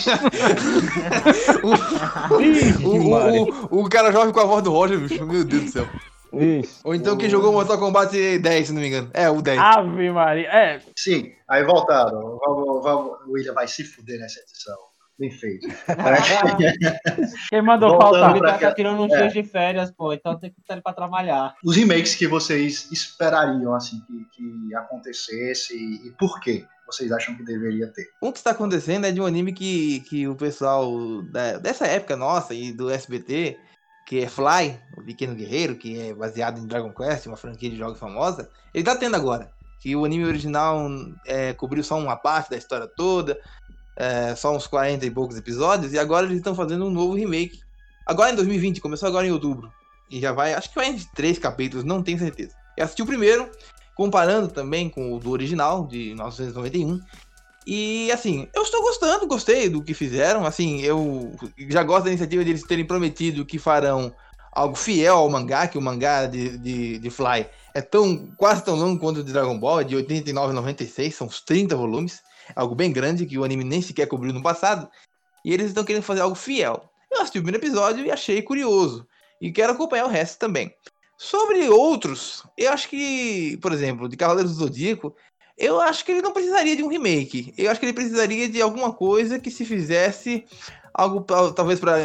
[2.84, 5.26] O, o, o, o cara jovem com a voz do Roger, bicho.
[5.26, 5.88] Meu Deus do céu.
[6.34, 6.82] Isso.
[6.84, 9.10] Ou então quem jogou Mortal Kombat 10, se não me engano.
[9.14, 9.60] É, o 10.
[9.60, 10.48] Ave Maria.
[10.50, 12.38] É, sim, aí voltaram.
[12.46, 14.76] Vamos, vamos, o William vai se fuder nessa edição.
[15.18, 15.66] Bem feito.
[17.50, 18.32] quem mandou Voltando faltar?
[18.36, 18.74] Ele tá, cá.
[18.74, 19.22] tirando uns É.
[19.22, 21.56] dias de férias, pô, então tem que ele pra trabalhar.
[21.64, 27.44] Os remakes que vocês esperariam assim que, que acontecesse e, por que vocês acham que
[27.44, 28.08] deveria ter?
[28.22, 32.16] O que está acontecendo é de um anime que, que o pessoal da- dessa época
[32.16, 33.58] nossa e do SBT,
[34.06, 37.76] que é Fly, o Pequeno Guerreiro, que é baseado em Dragon Quest, uma franquia de
[37.76, 39.52] jogos famosa, ele tá tendo agora.
[39.80, 40.88] Que o anime original
[41.26, 43.40] é, cobriu só uma parte da história toda,
[43.96, 47.62] é, só uns 40 e poucos episódios, e agora eles estão fazendo um novo remake.
[48.06, 49.74] Agora em 2020, começou agora em outubro.
[50.10, 52.56] E já vai, acho que vai entre três capítulos, não tenho certeza.
[52.78, 53.50] Eu assisti o primeiro,
[53.96, 57.00] comparando também com o do original, de 1991.
[57.66, 60.46] E assim, eu estou gostando, gostei do que fizeram.
[60.46, 61.36] Assim, eu
[61.70, 64.14] já gosto da iniciativa de eles terem prometido que farão
[64.52, 68.76] algo fiel ao mangá, que o mangá de, de, de Fly é tão quase tão
[68.76, 72.22] longo quanto o de Dragon Ball, é de 89 a 96, são uns 30 volumes,
[72.56, 74.90] algo bem grande que o anime nem sequer cobriu no passado.
[75.44, 76.90] E eles estão querendo fazer algo fiel.
[77.12, 79.06] Eu assisti o primeiro episódio e achei curioso.
[79.42, 80.74] E quero acompanhar o resto também.
[81.18, 85.16] Sobre outros, eu acho que, por exemplo, de Cavaleiros do Zodíaco,
[85.58, 87.54] eu acho que ele não precisaria de um remake.
[87.58, 90.46] Eu acho que ele precisaria de alguma coisa que se fizesse
[90.94, 91.98] algo tal- talvez para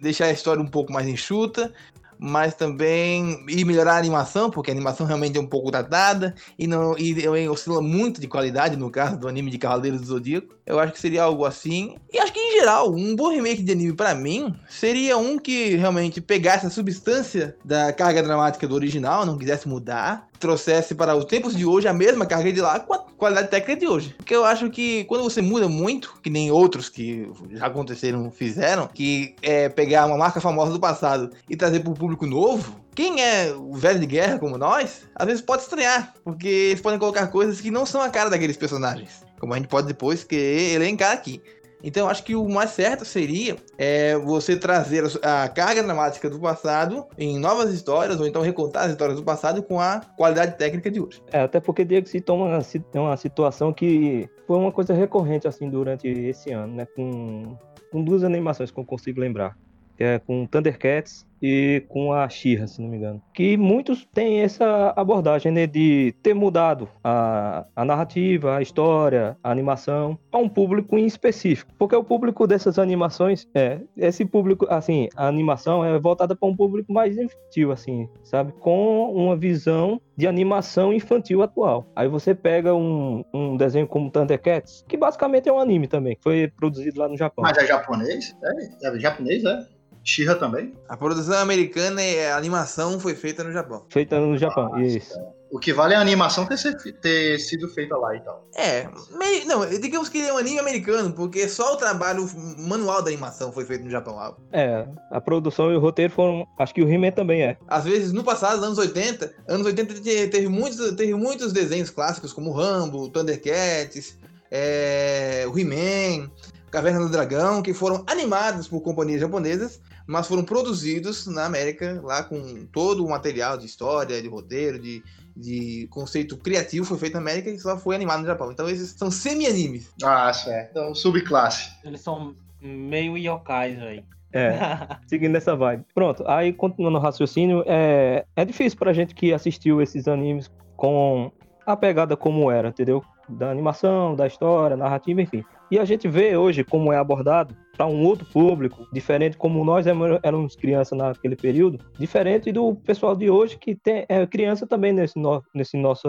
[0.00, 1.72] deixar a história um pouco mais enxuta,
[2.18, 6.66] mas também e melhorar a animação, porque a animação realmente é um pouco datada e
[6.66, 10.55] não e também oscila muito de qualidade no caso do anime de Cavaleiros do Zodíaco.
[10.66, 11.96] Eu acho que seria algo assim.
[12.12, 15.76] E acho que em geral, um bom remake de anime pra mim seria um que
[15.76, 21.24] realmente pegasse a substância da carga dramática do original, não quisesse mudar, trouxesse para os
[21.24, 24.14] tempos de hoje a mesma carga de lá com a qualidade técnica de hoje.
[24.16, 28.88] Porque eu acho que quando você muda muito, que nem outros que já aconteceram, fizeram,
[28.88, 33.22] que é pegar uma marca famosa do passado e trazer para o público novo, quem
[33.22, 37.26] é o velho de guerra como nós, às vezes pode estranhar, porque eles podem colocar
[37.28, 41.12] coisas que não são a cara daqueles personagens, como a gente pode depois que elencar
[41.12, 41.40] aqui.
[41.84, 47.06] Então acho que o mais certo seria é, você trazer a, carga dramática do passado
[47.18, 51.00] em novas histórias, ou então recontar as histórias do passado com a qualidade técnica de
[51.00, 51.22] hoje.
[51.30, 55.68] É, até porque Diego citou uma, si- uma situação que foi uma coisa recorrente assim
[55.68, 56.86] durante esse ano, né?
[56.96, 57.56] Com,
[57.92, 59.56] com duas animações que eu consigo lembrar.
[59.98, 63.22] É com Thundercats e com a She-Ra, se não me engano.
[63.34, 69.50] Que muitos têm essa abordagem né, de ter mudado a, a narrativa, a história, a
[69.50, 71.72] animação a um público em específico.
[71.78, 76.56] Porque o público dessas animações, é, esse público, assim, a animação é voltada para um
[76.56, 78.52] público mais infantil, assim, sabe?
[78.52, 81.86] Com uma visão de animação infantil atual.
[81.94, 86.22] Aí você pega um, um desenho como Thundercats, que basicamente é um anime também, que
[86.22, 87.42] foi produzido lá no Japão.
[87.42, 88.34] Mas é japonês?
[88.42, 89.66] É, é japonês, é?
[90.06, 90.72] Shira também?
[90.88, 93.84] A produção americana e a animação foi feita no Japão.
[93.88, 95.18] Feita no Japão, Nossa, isso.
[95.50, 98.44] O que vale é a animação ter, ser- ter sido feita lá e tal.
[98.56, 103.00] É, meio, não, digamos que ele é um anime americano, porque só o trabalho manual
[103.00, 104.36] da animação foi feito no Japão.
[104.52, 106.46] É, a produção e o roteiro foram.
[106.58, 107.56] Acho que o He-Man também é.
[107.68, 112.32] Às vezes, no passado, anos 80, anos 80 te- teve muitos, teve muitos desenhos clássicos,
[112.32, 114.18] como Rambo, Thundercats,
[114.50, 116.28] é, o He-Man,
[116.70, 122.22] Caverna do Dragão, que foram animados por companhias japonesas, mas foram produzidos na América, lá
[122.22, 125.02] com todo o material de história, de roteiro, de,
[125.36, 128.52] de conceito criativo foi feito na América e só foi animado no Japão.
[128.52, 129.92] Então esses são semi-animes.
[130.02, 130.70] Ah, certo.
[130.70, 131.70] Então, subclasse.
[131.84, 134.04] Eles são meio yokais, velho.
[134.32, 134.58] É,
[135.06, 135.84] seguindo essa vibe.
[135.94, 141.32] Pronto, aí continuando o raciocínio, é, é difícil pra gente que assistiu esses animes com
[141.66, 143.02] a pegada como era, entendeu?
[143.28, 145.44] Da animação, da história, narrativa, enfim.
[145.70, 149.86] E a gente vê hoje como é abordado para um outro público, diferente como nós
[150.22, 155.18] éramos crianças naquele período, diferente do pessoal de hoje que tem, é criança também nesse,
[155.18, 156.08] no, nesse, nosso,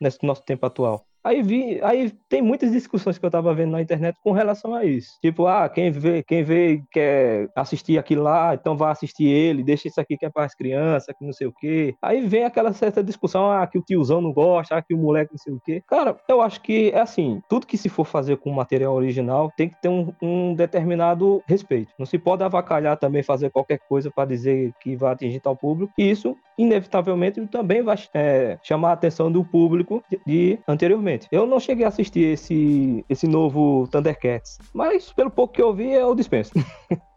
[0.00, 1.04] nesse nosso tempo atual.
[1.22, 4.84] Aí vi, aí tem muitas discussões que eu tava vendo na internet com relação a
[4.84, 5.18] isso.
[5.20, 9.88] Tipo, ah, quem vê, quem vê quer assistir aquilo lá, então vai assistir ele, deixa
[9.88, 11.94] isso aqui que é para as crianças, que não sei o quê.
[12.00, 15.32] Aí vem aquela certa discussão, ah, que o tiozão não gosta, ah, que o moleque
[15.32, 15.82] não sei o quê.
[15.86, 19.68] Cara, eu acho que é assim, tudo que se for fazer com material original tem
[19.68, 21.92] que ter um, um determinado respeito.
[21.98, 25.92] Não se pode avacalhar também fazer qualquer coisa para dizer que vai atingir tal público.
[25.98, 31.09] E isso, inevitavelmente, também vai é, chamar a atenção do público de, de anteriormente.
[31.30, 35.92] Eu não cheguei a assistir esse, esse novo Thundercats, mas pelo pouco que eu vi,
[35.92, 36.52] eu dispenso.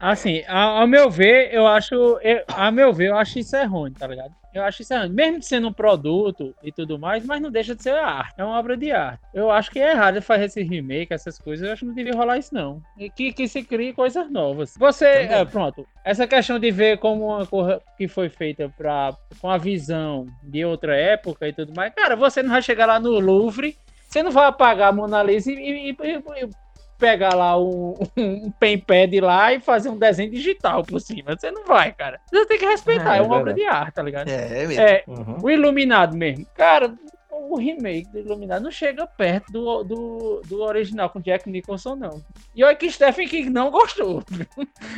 [0.00, 1.94] Assim, ao, meu ver, eu acho.
[1.94, 4.32] Eu, a meu ver, eu acho isso é ruim, tá ligado?
[4.54, 5.08] Eu acho isso ruim.
[5.08, 8.34] Mesmo sendo um produto e tudo mais, mas não deixa de ser arte.
[8.36, 9.20] É uma obra de arte.
[9.34, 11.66] Eu acho que é errado fazer esse remake, essas coisas.
[11.66, 12.82] Eu acho que não devia rolar isso, não.
[12.96, 14.74] E que, que se crie coisas novas.
[14.78, 15.06] Você.
[15.06, 15.86] É, pronto.
[16.04, 20.64] Essa questão de ver como uma coisa que foi feita pra, com a visão de
[20.64, 21.92] outra época e tudo mais.
[21.94, 23.76] Cara, você não vai chegar lá no Louvre.
[24.08, 26.50] Você não vai apagar a Mona Lisa e, e, e
[26.98, 31.36] pegar lá um, um pen pad lá e fazer um desenho digital por cima.
[31.38, 32.20] Você não vai, cara.
[32.30, 34.28] Você tem que respeitar, é, é uma é obra de arte, tá ligado?
[34.28, 34.82] É, é mesmo.
[34.82, 35.38] É, uhum.
[35.42, 36.46] O Iluminado mesmo.
[36.54, 36.94] Cara,
[37.30, 42.22] o remake do Iluminado não chega perto do, do, do original com Jack Nicholson, não.
[42.54, 44.22] E olha que Stephen King não gostou.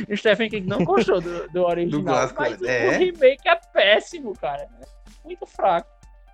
[0.09, 2.01] o Stephen King não gostou do, do original.
[2.01, 2.87] Do clássico, mas é.
[2.87, 4.67] o remake é péssimo, cara.
[5.23, 5.87] Muito fraco.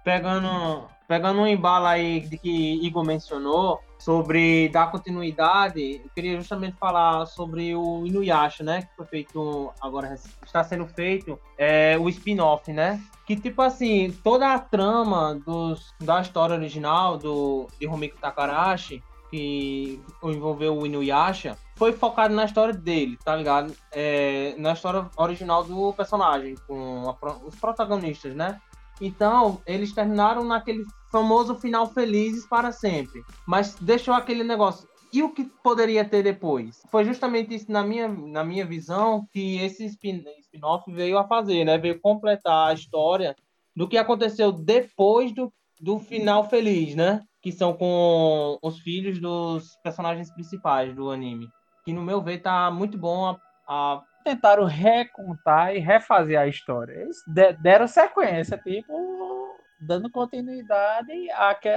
[0.03, 6.77] Pegando, pegando um embalo aí de que Igor mencionou, sobre dar continuidade, eu queria justamente
[6.77, 8.83] falar sobre o Inuyasha, né?
[8.83, 10.15] Que foi feito agora,
[10.45, 13.01] está sendo feito é, o spin-off, né?
[13.25, 20.01] Que tipo assim, toda a trama dos, da história original do de Rumiko Takarashi, que
[20.23, 23.73] envolveu o Inuyasha, foi focado na história dele, tá ligado?
[23.91, 28.57] É, na história original do personagem, com a, os protagonistas, né?
[28.99, 33.23] Então, eles terminaram naquele famoso final felizes para sempre.
[33.45, 34.87] Mas deixou aquele negócio.
[35.11, 36.81] E o que poderia ter depois?
[36.91, 41.77] Foi justamente isso, na minha, na minha visão, que esse spin-off veio a fazer, né?
[41.77, 43.35] Veio completar a história
[43.75, 47.21] do que aconteceu depois do, do final feliz, né?
[47.41, 51.47] Que são com os filhos dos personagens principais do anime.
[51.85, 56.93] Que, no meu ver, tá muito bom a, a tentaram recontar e refazer a história.
[56.93, 57.23] Eles
[57.61, 61.11] deram sequência, tipo, dando continuidade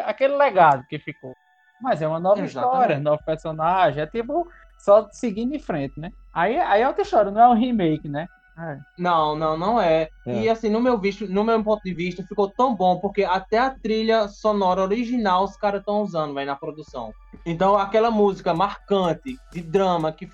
[0.04, 1.32] àquele legado que ficou.
[1.80, 2.72] Mas é uma nova Exatamente.
[2.72, 6.10] história, novo personagem, é tipo só seguindo em frente, né?
[6.32, 8.26] Aí, aí é outra história, não é um remake, né?
[8.58, 8.78] É.
[8.98, 10.08] Não, não, não é.
[10.26, 10.42] é.
[10.42, 13.58] E assim, no meu visto, no meu ponto de vista, ficou tão bom porque até
[13.58, 17.12] a trilha sonora original os caras estão usando, vai na produção.
[17.46, 20.26] Então, aquela música marcante de drama que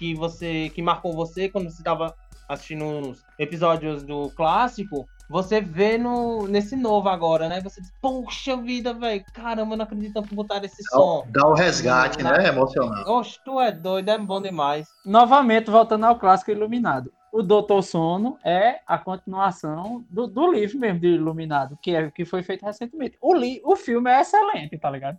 [0.00, 2.14] que você que marcou você quando você estava
[2.48, 7.60] assistindo os episódios do clássico, você vê no, nesse novo agora, né?
[7.60, 11.26] Você diz, poxa vida, velho, caramba, não acredito que botaram esse dá, som.
[11.28, 12.48] Dá o resgate, né?
[12.48, 13.08] Emocionante.
[13.08, 14.88] Oxe, tu é doido, é bom demais.
[15.04, 17.12] Novamente, voltando ao clássico Iluminado.
[17.32, 22.24] O Doutor Sono é a continuação do, do livro mesmo de Iluminado, que, é, que
[22.24, 23.16] foi feito recentemente.
[23.20, 25.18] O, li, o filme é excelente, tá ligado?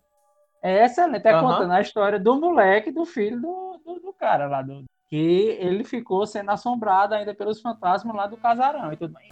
[0.62, 1.28] É excelente.
[1.28, 1.48] É uhum.
[1.48, 5.84] contando a história do moleque, do filho do, do, do cara lá, do, que ele
[5.84, 9.30] ficou sendo assombrado ainda pelos fantasmas lá do casarão e tudo mais.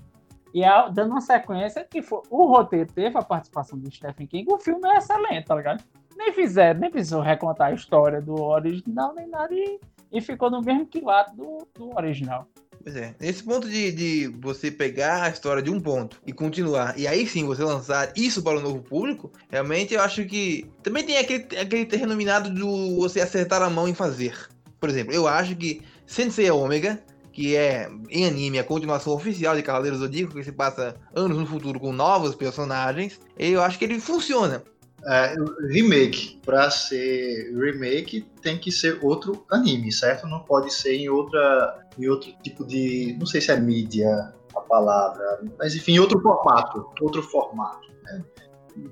[0.53, 4.51] E a, dando uma sequência que foi, o roteiro teve a participação do Stephen King,
[4.51, 5.83] o filme é excelente, tá ligado?
[6.17, 9.79] Nem fizeram, nem precisou recontar a história do original, nem nada, e,
[10.11, 12.45] e ficou no mesmo quilate do, do original.
[12.81, 16.97] Pois é, nesse ponto de, de você pegar a história de um ponto e continuar,
[16.97, 21.03] e aí sim você lançar isso para o novo público, realmente eu acho que também
[21.03, 24.33] tem aquele, aquele terreno minado do você acertar a mão em fazer.
[24.79, 29.63] Por exemplo, eu acho que Sensei Omega que é em anime a continuação oficial de
[29.63, 33.97] Cavaleiros Zodíaco, que se passa anos no futuro com novos personagens, eu acho que ele
[33.97, 34.61] funciona.
[35.07, 35.35] É,
[35.71, 40.27] remake, para ser remake, tem que ser outro anime, certo?
[40.27, 44.61] Não pode ser em outra, em outro tipo de, não sei se é mídia a
[44.61, 47.87] palavra, mas enfim, outro formato, outro formato.
[48.03, 48.23] Né?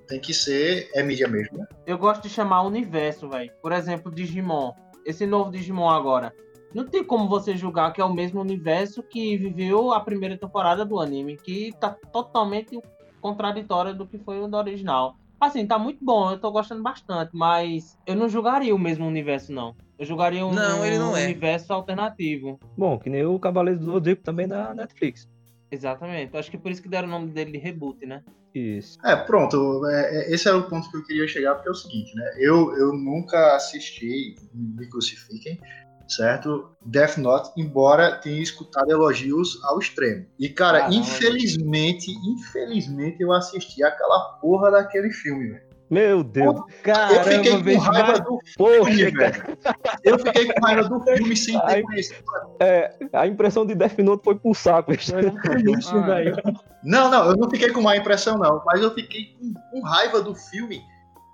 [0.08, 1.58] Tem que ser é mídia mesmo.
[1.58, 1.68] Né?
[1.86, 3.52] Eu gosto de chamar universo, velho.
[3.62, 4.72] Por exemplo, Digimon.
[5.06, 6.34] Esse novo Digimon agora
[6.74, 10.86] não tem como você julgar que é o mesmo universo que viveu a primeira temporada
[10.86, 12.80] do anime, que tá totalmente
[13.22, 15.16] contraditória do que foi o original.
[15.40, 19.52] Assim, tá muito bom, eu tô gostando bastante, mas eu não jogaria o mesmo universo,
[19.52, 19.76] não.
[20.00, 21.26] Eu jogaria um, Não, ele não um é.
[21.26, 22.60] universo alternativo.
[22.78, 25.28] Bom, que nem o Cavaleiro do Zodíaco também da Netflix.
[25.72, 26.36] Exatamente.
[26.36, 28.24] Acho que por isso que deram o nome dele de reboot, né?
[28.54, 28.98] Isso.
[29.04, 29.86] É, pronto.
[29.88, 32.36] é, é, esse era o ponto que eu queria chegar, porque é o seguinte, né?
[32.38, 35.60] Eu, eu nunca assisti, me crucifiquem,
[36.08, 36.70] certo?
[36.86, 40.26] Death Note, embora tenha escutado elogios ao extremo.
[40.40, 40.96] E, cara, Caramba.
[40.98, 45.68] infelizmente, infelizmente eu assisti aquela porra daquele filme, velho.
[45.90, 46.54] Meu Deus.
[46.84, 49.58] Eu fiquei com raiva mais- do filme, velho.
[50.04, 52.24] Eu fiquei com raiva do filme sem ter conhecido.
[52.60, 54.92] é, a impressão de Death Note foi pro saco.
[54.92, 55.14] bicho.
[55.16, 56.62] Ah.
[56.84, 58.62] Não, não, eu não fiquei com má impressão, não.
[58.66, 60.82] Mas eu fiquei com, com raiva do filme,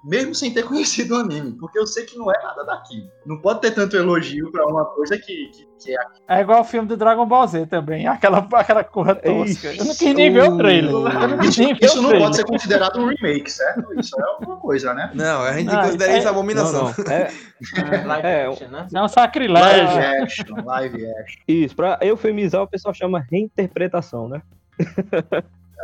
[0.04, 1.54] mesmo sem ter conhecido o anime.
[1.54, 3.08] Porque eu sei que não é nada daquilo.
[3.26, 6.02] Não pode ter tanto elogio pra uma coisa que, que, que é
[6.38, 9.74] É igual o filme do Dragon Ball Z também, aquela, aquela corra tosca.
[9.74, 10.94] Eu não quis nem ver o trailer.
[11.44, 13.84] Isso, isso não pode ser considerado um remake, certo?
[14.00, 15.12] Isso é uma coisa, né?
[15.14, 16.84] Não, a gente Não, considera é- isso abominação.
[16.84, 17.14] Não, não.
[17.14, 17.32] É,
[18.06, 18.88] Live É, action, né?
[18.94, 20.24] É um Live sacrilégio.
[20.24, 21.42] action, live action.
[21.48, 24.42] isso, pra eufemizar, o pessoal chama reinterpretação, né?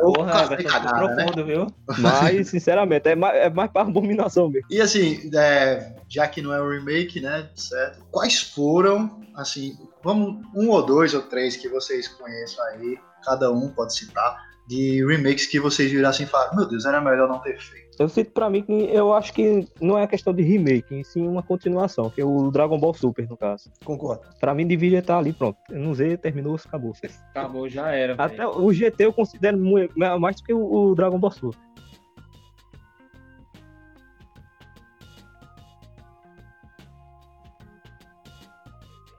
[0.02, 1.24] Ou Porra, vai ser cagada, né?
[1.24, 1.68] profundo, viu?
[1.97, 4.68] Mas, sinceramente, é mais, é mais pra abominação mesmo.
[4.70, 7.50] E assim, é, já que não é um remake, né?
[7.56, 8.06] Certo?
[8.12, 13.70] Quais foram, assim, vamos, um ou dois ou três que vocês conheçam aí, cada um
[13.70, 14.38] pode citar,
[14.68, 17.89] de remakes que vocês viram assim e falaram, meu Deus, era melhor não ter feito.
[18.00, 21.28] Eu cito pra mim que eu acho que não é questão de remake, e sim
[21.28, 23.70] uma continuação, que é o Dragon Ball Super, no caso.
[23.84, 24.22] Concordo.
[24.39, 25.58] Pra mim deveria estar ali, pronto.
[25.70, 26.93] No Z terminou, acabou.
[27.32, 28.16] Acabou, já era.
[28.18, 29.89] Até o GT eu considero mu-
[30.20, 31.60] mais do que o, o Dragon Ball Super.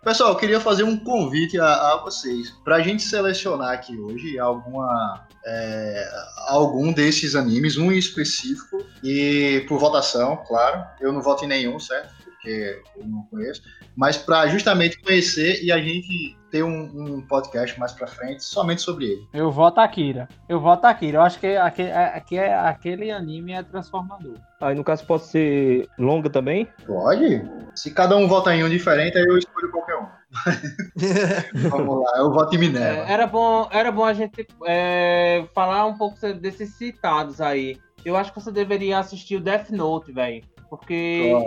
[0.02, 4.38] Pessoal, eu queria fazer um convite a, a vocês para a gente selecionar aqui hoje
[4.38, 6.08] alguma, é,
[6.50, 10.84] algum desses animes, um em específico, e por votação, claro.
[11.00, 12.12] Eu não voto em nenhum, certo?
[12.24, 13.62] Porque eu não conheço.
[13.96, 18.82] Mas para justamente conhecer e a gente ter um, um podcast mais para frente somente
[18.82, 19.28] sobre ele.
[19.32, 20.28] Eu voto Akira.
[20.48, 21.18] Eu voto Akira.
[21.18, 24.34] Eu acho que aquele, aqui é, aquele anime é transformador.
[24.60, 26.66] Aí no caso pode ser longa também.
[26.86, 27.42] Pode?
[27.74, 29.70] Se cada um vota em um diferente, aí eu escolho.
[31.70, 33.08] Vamos lá, eu voto em Minerva.
[33.08, 37.78] É, era, bom, era bom a gente é, falar um pouco desses citados aí.
[38.04, 40.42] Eu acho que você deveria assistir o Death Note, velho.
[40.70, 40.94] Porque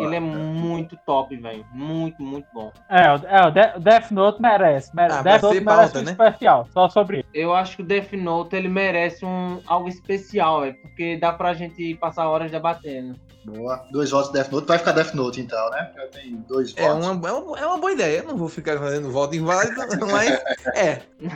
[0.02, 1.66] ele é muito top, velho.
[1.72, 2.72] Muito, muito bom.
[2.90, 4.94] É, o, é, o De- o Death Note merece.
[4.94, 6.12] mere- Ah, Death Note merece pauta, um né?
[6.12, 7.28] especial, só sobre ele.
[7.34, 10.76] Eu acho que o Death Note ele merece um, algo especial, velho.
[10.82, 13.16] Porque dá pra gente passar horas debatendo.
[13.46, 13.86] Boa.
[13.92, 14.68] Dois votos Death Note.
[14.68, 15.92] Vai ficar Death Note então, né?
[15.96, 17.08] Já tem dois É votos.
[17.08, 18.18] uma, é, uma, é uma boa ideia.
[18.20, 19.76] Eu não vou ficar fazendo voto inválido,
[20.12, 20.32] mas
[20.76, 21.02] é.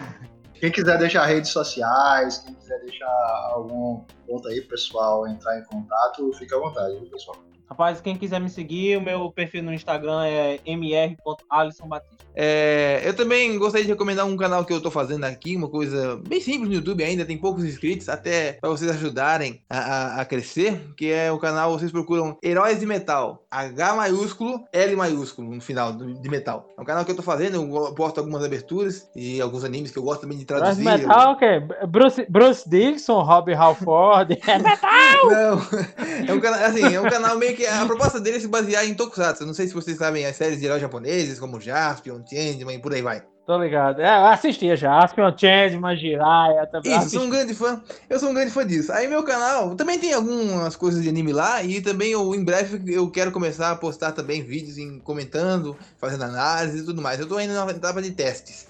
[0.60, 6.34] Quem quiser deixar redes sociais, quem quiser deixar algum ponto aí, pessoal, entrar em contato,
[6.34, 7.38] fica à vontade, viu, pessoal?
[7.70, 12.18] Rapaz, quem quiser me seguir, o meu perfil no Instagram é mr.alisonbatista.
[12.40, 16.22] É, eu também gostaria de recomendar um canal que eu tô fazendo aqui, uma coisa
[16.28, 20.26] bem simples no YouTube ainda, tem poucos inscritos, até para vocês ajudarem a, a- a
[20.26, 25.60] crescer, que é o canal, vocês procuram Heróis de Metal, H maiúsculo, L maiúsculo no
[25.62, 26.70] final de metal.
[26.78, 29.98] É um canal que eu tô fazendo, eu posto algumas aberturas e alguns animes que
[29.98, 30.84] eu gosto também de traduzir.
[30.84, 31.60] metal, o quê?
[31.88, 34.38] Bruce, Bruce Dixon, Rob Halford.
[34.48, 35.26] É metal!
[35.26, 35.60] Não,
[36.28, 38.86] é um canal, assim, é um canal meio que a proposta dele é se basear
[38.86, 39.46] em tokusatsu.
[39.46, 42.94] Não sei se vocês sabem as séries de heróis japoneses, como Jaspion, Changeman e por
[42.94, 43.24] aí vai.
[43.48, 44.02] Tô ligado.
[44.02, 45.00] É, eu assistia já.
[45.00, 46.92] Aspion Changeman, Jiraiya também.
[46.92, 47.18] Isso, assisti.
[47.18, 47.82] sou um grande fã.
[48.10, 48.92] Eu sou um grande fã disso.
[48.92, 52.94] Aí meu canal também tem algumas coisas de anime lá e também eu, em breve
[52.94, 57.20] eu quero começar a postar também vídeos em comentando, fazendo análise e tudo mais.
[57.20, 58.68] Eu tô ainda na etapa de testes.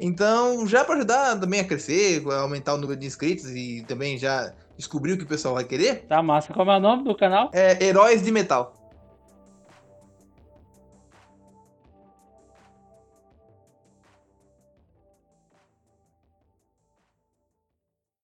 [0.00, 4.16] Então, já para ajudar também a crescer, a aumentar o número de inscritos e também
[4.18, 4.52] já
[4.82, 6.52] descobrir o que o pessoal vai querer, Tá massa.
[6.52, 7.50] Como é o nome do canal?
[7.52, 8.74] é Heróis de Metal.